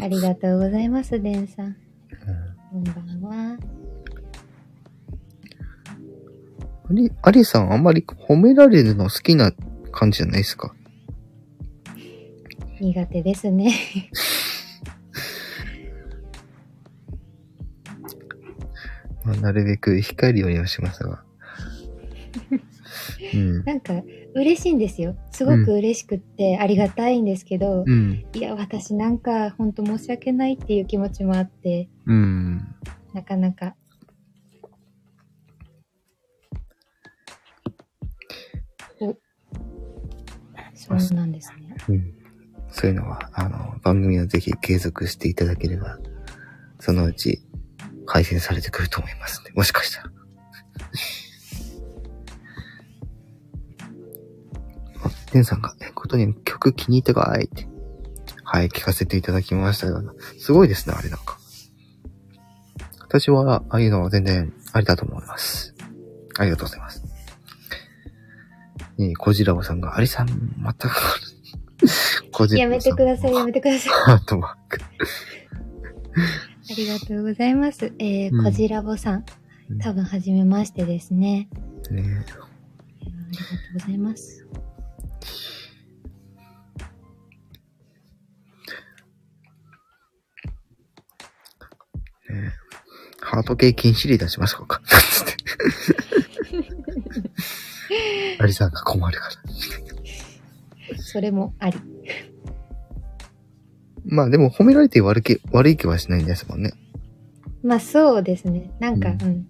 [0.01, 1.75] ありがとうございます、デンさん。
[2.69, 3.76] こんばんは。
[6.89, 9.51] アリ、アリさんあんまり褒められるの好きな
[9.91, 10.73] 感じじゃないですか？
[12.79, 13.73] 苦手ですね。
[19.25, 21.23] まあ、なるべく控えるようにはしますが。
[23.33, 23.63] うん。
[23.65, 24.01] なんか、
[24.35, 25.17] 嬉しいんですよ。
[25.31, 28.25] すごく嬉しくって、ありがたいんですけど、うん。
[28.33, 32.75] いや、私なんか、ほんと申し訳ないっていう気持ちもあって、うん。
[33.13, 33.75] なかなか。
[40.99, 41.75] そうなんですね。
[41.89, 42.13] うん。
[42.71, 45.99] そういうのは、あの、番組をぜひ継続していただければ、
[46.79, 47.41] そのうち
[48.05, 49.51] 改善されてくると思いますね。
[49.55, 50.11] もしかしたら。
[55.03, 57.67] あ、テンさんが、え、ことに曲気に入ったかいって。
[58.43, 60.01] はい、聞かせていただきましたが、
[60.39, 61.37] すごいですね、あれなんか。
[63.01, 65.75] 私は、ああいうのは全然ありだと思います。
[66.37, 66.96] ありがとうございます。
[68.99, 70.89] えー、コジラボさんが、アリさん、また、
[72.31, 73.93] コジラやめボさんてください、やめてください。
[73.93, 74.79] ハートマーク。
[76.69, 77.93] ありがとうございます。
[77.99, 79.25] えー、うんこじらぼさん。
[79.81, 81.47] 多分、はじめましてですね。
[81.91, 82.47] ねありがとう
[83.73, 84.47] ございます。
[92.29, 92.53] ね
[93.21, 94.81] ハート系禁止令出しましょうか。
[98.39, 100.97] アリさんが困るから。
[100.97, 101.79] それもあり。
[104.05, 106.73] まあでも褒められて悪気、悪い気はしないんですもんね。
[107.63, 108.71] まあ、そうですね。
[108.79, 109.47] なんか、うんうん。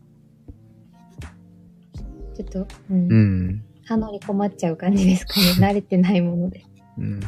[2.35, 3.11] ちょっと、うん。
[3.11, 3.63] うん。
[3.85, 5.45] 反応に困っちゃう感じですかね。
[5.71, 6.63] 慣れてないもので。
[6.97, 7.19] うん。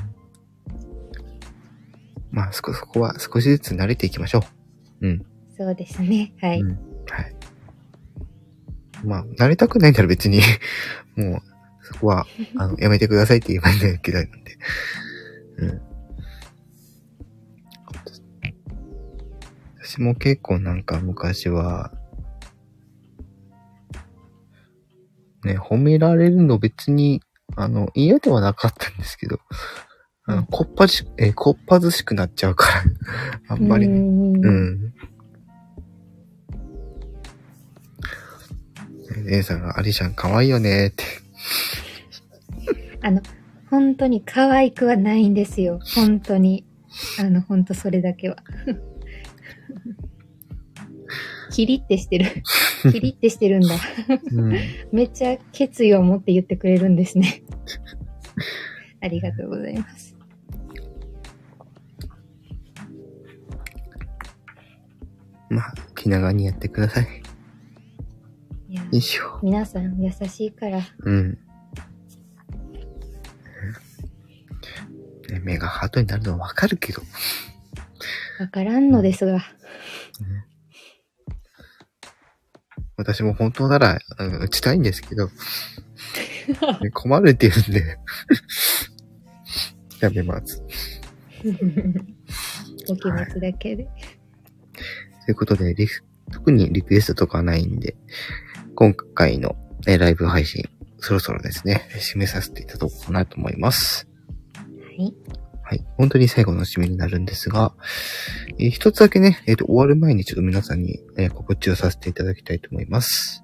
[2.31, 4.43] まあそこ、そこは少しずつ慣れていきましょ
[5.01, 5.07] う。
[5.07, 5.25] うん。
[5.55, 6.33] そうですね。
[6.41, 6.61] はい。
[6.61, 6.69] うん。
[6.69, 7.35] はい。
[9.03, 10.41] まあ、慣れたくないなら別に、
[11.15, 11.41] もう、
[11.81, 12.25] そこは、
[12.57, 14.57] あの、やめてくださいって言えばいいんだけどなんで。
[15.57, 15.81] うん。
[19.81, 21.91] 私も結構なんか昔は、
[25.43, 27.21] ね、褒められるの別に、
[27.55, 29.39] あの、嫌ではなかったんですけど、
[30.25, 32.83] あの、うんこっぱじ、えーこっぱずしくなっちゃうから、
[33.49, 34.93] あんまりね、うん
[39.25, 41.03] 姉さんが、アリシャン可愛いよねって。
[43.01, 43.21] あの、
[43.69, 45.79] 本当に可愛くはないんですよ。
[45.95, 46.65] 本当に。
[47.19, 48.37] あの、本当それだけは。
[51.51, 52.25] キリってしてる。
[52.91, 53.75] キリってしてるんだ。
[54.31, 54.53] うん。
[54.91, 57.43] めっちゃ決意を持って言ってくれるんですね。
[59.01, 60.15] ありがとうございます。
[65.49, 67.18] まあ、気長にやってください。
[68.69, 69.39] よいしょ。
[69.41, 70.79] 皆さん優しいから。
[70.99, 71.31] うん。
[75.29, 77.01] ね目がハートになるのはわかるけど。
[78.39, 79.43] わからんのですが。
[82.95, 85.29] 私も本当なら、うん打ちたいんですけど。
[86.81, 87.97] ね 困るって言うんで。
[89.99, 90.61] やめます。
[92.87, 93.85] お気持ちだけで。
[95.25, 97.95] ということで、リク特にリクエストとかはないんで、
[98.79, 100.63] 今回の、ね、ライブ配信、
[100.99, 104.07] そろそろですね、締めさせていただこうかなと思います。
[104.97, 105.13] はい。
[105.63, 105.85] はい。
[105.97, 107.73] 本当に最後の締めになるんですが、
[108.57, 113.43] えー一つだけね、えっ、と、終わる前にちょっと皆さんに、えー告知をさせていただきたいと思います。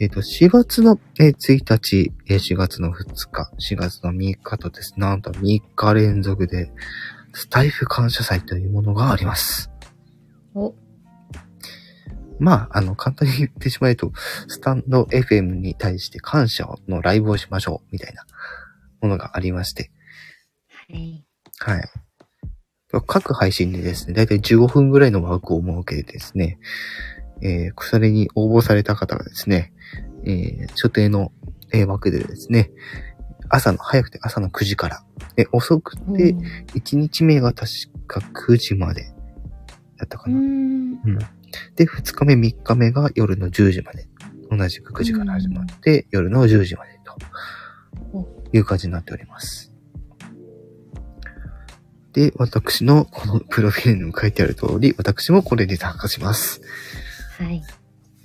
[0.00, 6.72] えっ、と、4月の、えー1日、えー4月の2日、4月の3日とですね、なんと3日連続で、
[7.32, 9.70] スタイフ感謝祭というものがあります。
[10.56, 10.74] お、
[12.38, 14.12] まあ、あの、簡単に言ってしまうと、
[14.46, 18.24] スタンド FM に対して感謝のライブをしましょう、みたいな
[19.00, 19.90] ものがありまして、
[20.88, 21.24] はい。
[21.58, 21.82] はい。
[23.06, 26.58] 各配信でですね、だいたい15分ぐらいの枠を設けてですね、
[27.42, 29.72] えー、それに応募された方がですね、
[30.24, 31.32] えー、所定の、
[31.72, 32.70] えー枠でですね、
[33.50, 35.04] 朝の、早くて朝の9時から、
[35.36, 36.38] え、遅くて、うん
[36.74, 37.70] 1日目が確
[38.06, 39.04] か9時まで
[39.98, 40.38] だったかうな。
[40.38, 40.98] ん。
[41.76, 44.08] で、2日目、3日目が夜の10時まで。
[44.50, 46.98] 同じく9時から始まって、夜の10時まで
[48.12, 49.72] おという感じになっております。
[52.12, 56.60] で、私のこのプロフィールにも書いてある通り、私もこれに参加します。
[57.38, 57.62] はい。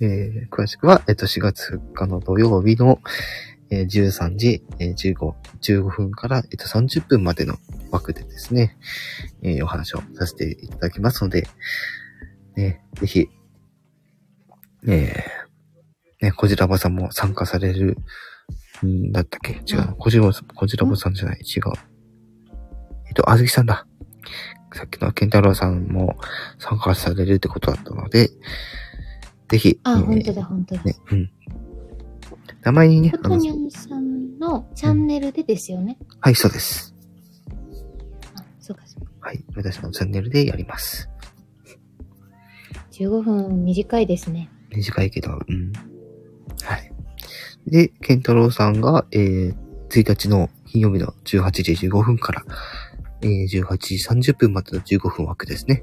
[0.00, 3.00] えー詳しくは、えっと、4月2日の土曜日の、
[3.70, 7.56] えー13時、えー15、15分から、えっと、30分までの
[7.90, 8.76] 枠でですね、
[9.42, 11.46] えーお話をさせていただきますので、
[12.56, 13.28] ね、ぜひ、
[14.86, 17.98] えー、ね、こじらばさんも参加される、
[18.84, 19.52] んだったっけ？
[19.66, 21.62] 違う、こじらばさん、こじらばさんじゃない、違う。
[23.06, 23.86] えっと、あずきさんだ。
[24.72, 26.16] さっきのケンタロウさんも
[26.58, 28.30] 参加されるってことだったので、
[29.48, 30.82] ぜひ、あ、えー本当だ、本当だ。
[30.82, 31.30] ね、うん。
[32.62, 35.96] 名前にね、コあのトニャンさんのチャンネルでですよね。
[36.20, 36.94] はい、そうです。
[38.34, 39.28] あ、そうかそうか。
[39.28, 41.08] はい、私のチャンネルでやります。
[42.94, 44.48] 15分短いですね。
[44.70, 45.72] 短いけど、うん。
[46.62, 46.92] はい。
[47.66, 49.54] で、ケンタロウさんが、えー、
[49.90, 52.44] 1日の金曜日の18時15分から、
[53.22, 55.82] えー、18時30分までの15分枠ですね。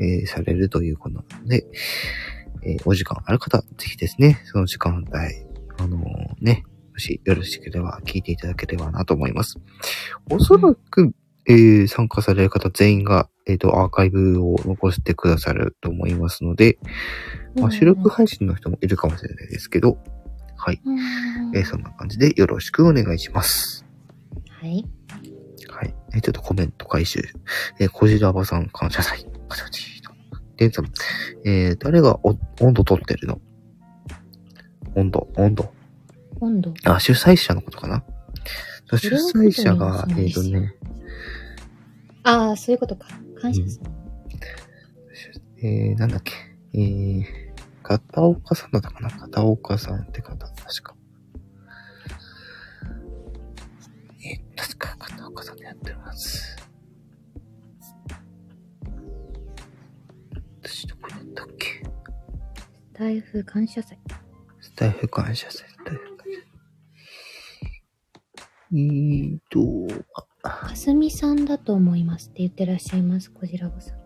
[0.00, 1.66] えー、されるということなので、
[2.62, 5.18] えー、お時間ある方、ぜひですね、その時間帯、
[5.78, 6.04] あのー
[6.40, 9.58] ね、もしよろしければ聞いていただければなと思います。
[10.30, 11.12] おそらく、
[11.46, 16.78] えー、参加される方全員が、えっ、と、アーカイブを残してくださると思いますので、
[17.56, 19.98] まあ、収録配信の人もいるかもしれないですけど、
[20.56, 20.80] はい。
[20.84, 20.98] うん
[21.56, 23.84] えーそんな感じでよろしくお願いします。
[24.48, 24.84] はい。
[25.68, 25.94] はい。
[26.14, 27.20] えーちょっとコメント回収。
[27.78, 29.26] えー、こじらばさん感謝祭。
[29.48, 30.12] パチパチと。
[30.56, 30.86] で、さん、
[31.44, 33.40] えー、誰がお温度取ってるの？
[34.94, 35.72] 温度、温度。
[36.40, 36.74] 温度。
[36.84, 38.04] あ、主催者のことかな？
[38.98, 40.74] 主催者が、えっ、特にそうですよとね、
[42.30, 43.08] ああ、そういうことか。
[43.40, 44.00] 感謝さん。
[45.62, 46.32] えー、なんだっけ。
[46.72, 47.24] えー、
[47.82, 50.94] 片岡さんだったかな片岡さんって方、確か。
[54.24, 56.56] えー、確か片岡さんでやってます。
[60.62, 61.82] 私どこだったっけ
[62.92, 63.98] 台風感謝祭。
[64.60, 66.60] スタイフ感謝祭、スタイフ感謝祭。
[68.72, 69.60] えーと、
[70.14, 74.00] あ、かすみさんだと思いますって言ってらっしゃいます、こじらぼさん。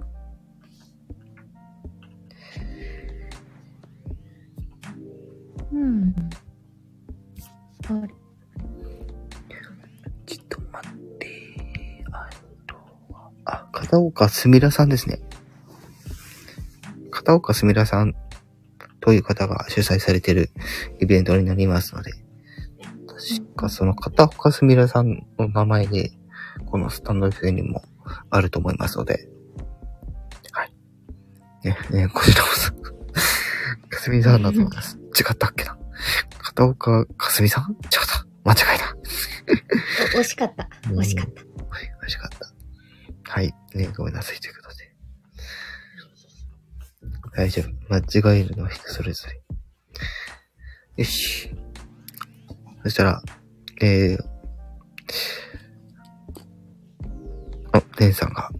[5.73, 6.15] うん。
[7.86, 8.09] あれ
[10.27, 12.05] ちょっと待って。
[12.12, 12.31] あ
[12.66, 12.74] と
[13.12, 15.20] は、あ、片岡すみらさんですね。
[17.11, 18.15] 片岡すみらさん
[19.01, 20.51] という方が主催されている
[21.01, 22.12] イベントになりますので、
[23.06, 26.12] 確かその片岡すみらさんの名前で、
[26.66, 27.82] このスタンド FM にも
[28.31, 29.28] あると思いますので、
[30.53, 30.73] はい。
[31.65, 32.82] ね、ね、こちらもさん、
[33.89, 34.99] かすみさんだと思います。
[34.99, 35.77] 違ったっけな
[36.39, 37.73] 片岡かすみさん？
[37.73, 38.27] 違った。
[38.45, 38.95] 間違えた。
[40.19, 40.69] お惜しかった。
[40.89, 41.43] 惜しかった。
[41.43, 43.32] はい、美味しかった。
[43.32, 43.55] はい。
[43.74, 44.95] ね、ごめんなさいということで。
[47.36, 47.95] 大丈夫。
[48.23, 49.43] 間違えるのは人それぞれ。
[50.97, 51.51] よし。
[52.85, 53.23] そしたら、
[53.81, 54.24] えー、
[57.74, 58.51] あ、レンさんが、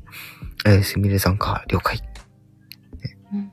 [0.67, 2.01] えー、すみれさんか、了解。
[3.33, 3.53] うん。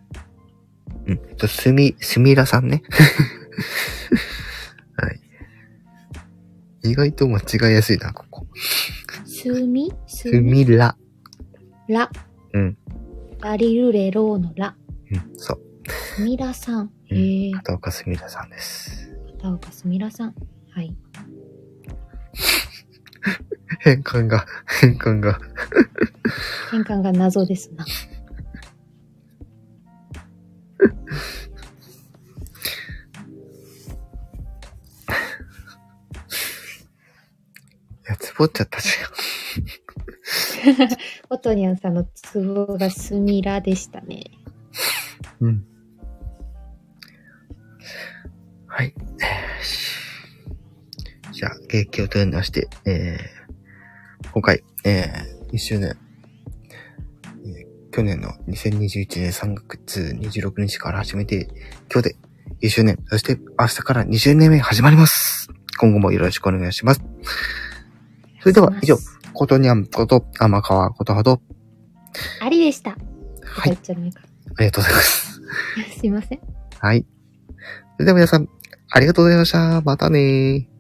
[1.06, 1.22] うん。
[1.30, 2.82] えっと、すみ、すみらさんね。
[4.98, 5.22] はい。
[6.90, 8.48] 意外と間違いやすいな、ここ。
[9.26, 9.94] すみ？
[10.08, 10.98] すすみら。
[11.88, 12.10] ら。
[12.54, 12.78] うん。
[13.40, 14.76] ラリルレローのら。
[15.12, 15.62] うん、そう。
[16.16, 16.92] すみらさん。
[17.12, 17.52] うんへえ。
[17.52, 19.16] 片岡すみらさんです。
[19.38, 20.36] 片岡すみらさん。
[20.72, 20.96] はい。
[23.84, 24.46] 変換が、
[24.80, 25.40] 変換が。
[26.70, 27.84] 変換が謎ですな。
[27.86, 27.88] い
[38.08, 38.90] や、つぼっちゃったじ
[41.32, 44.26] オトニャンさんのツボがスミラでしたね。
[45.42, 45.48] ゃん。
[45.48, 45.66] うん。
[48.68, 48.94] はい。
[51.32, 53.41] じゃあ、景気を取り直して、えー、
[54.34, 55.98] 今回、えー、1周年、
[57.46, 61.50] えー去年の2021年3月26日から始めて、
[61.94, 62.16] 今日で
[62.62, 65.50] 1周年、そして明日から20年目始まります。
[65.78, 67.02] 今後もよろしくお願いします。
[68.40, 68.98] それでは以上、
[69.34, 71.42] ことにゃんこと、天川ことはど、
[72.40, 72.92] ありでした。
[72.92, 73.72] はい。
[73.72, 75.42] ありがとうございます。
[76.00, 76.40] すいません。
[76.80, 77.06] はい。
[77.98, 78.48] それでは皆さん、
[78.90, 79.82] ありがとうございました。
[79.82, 80.71] またね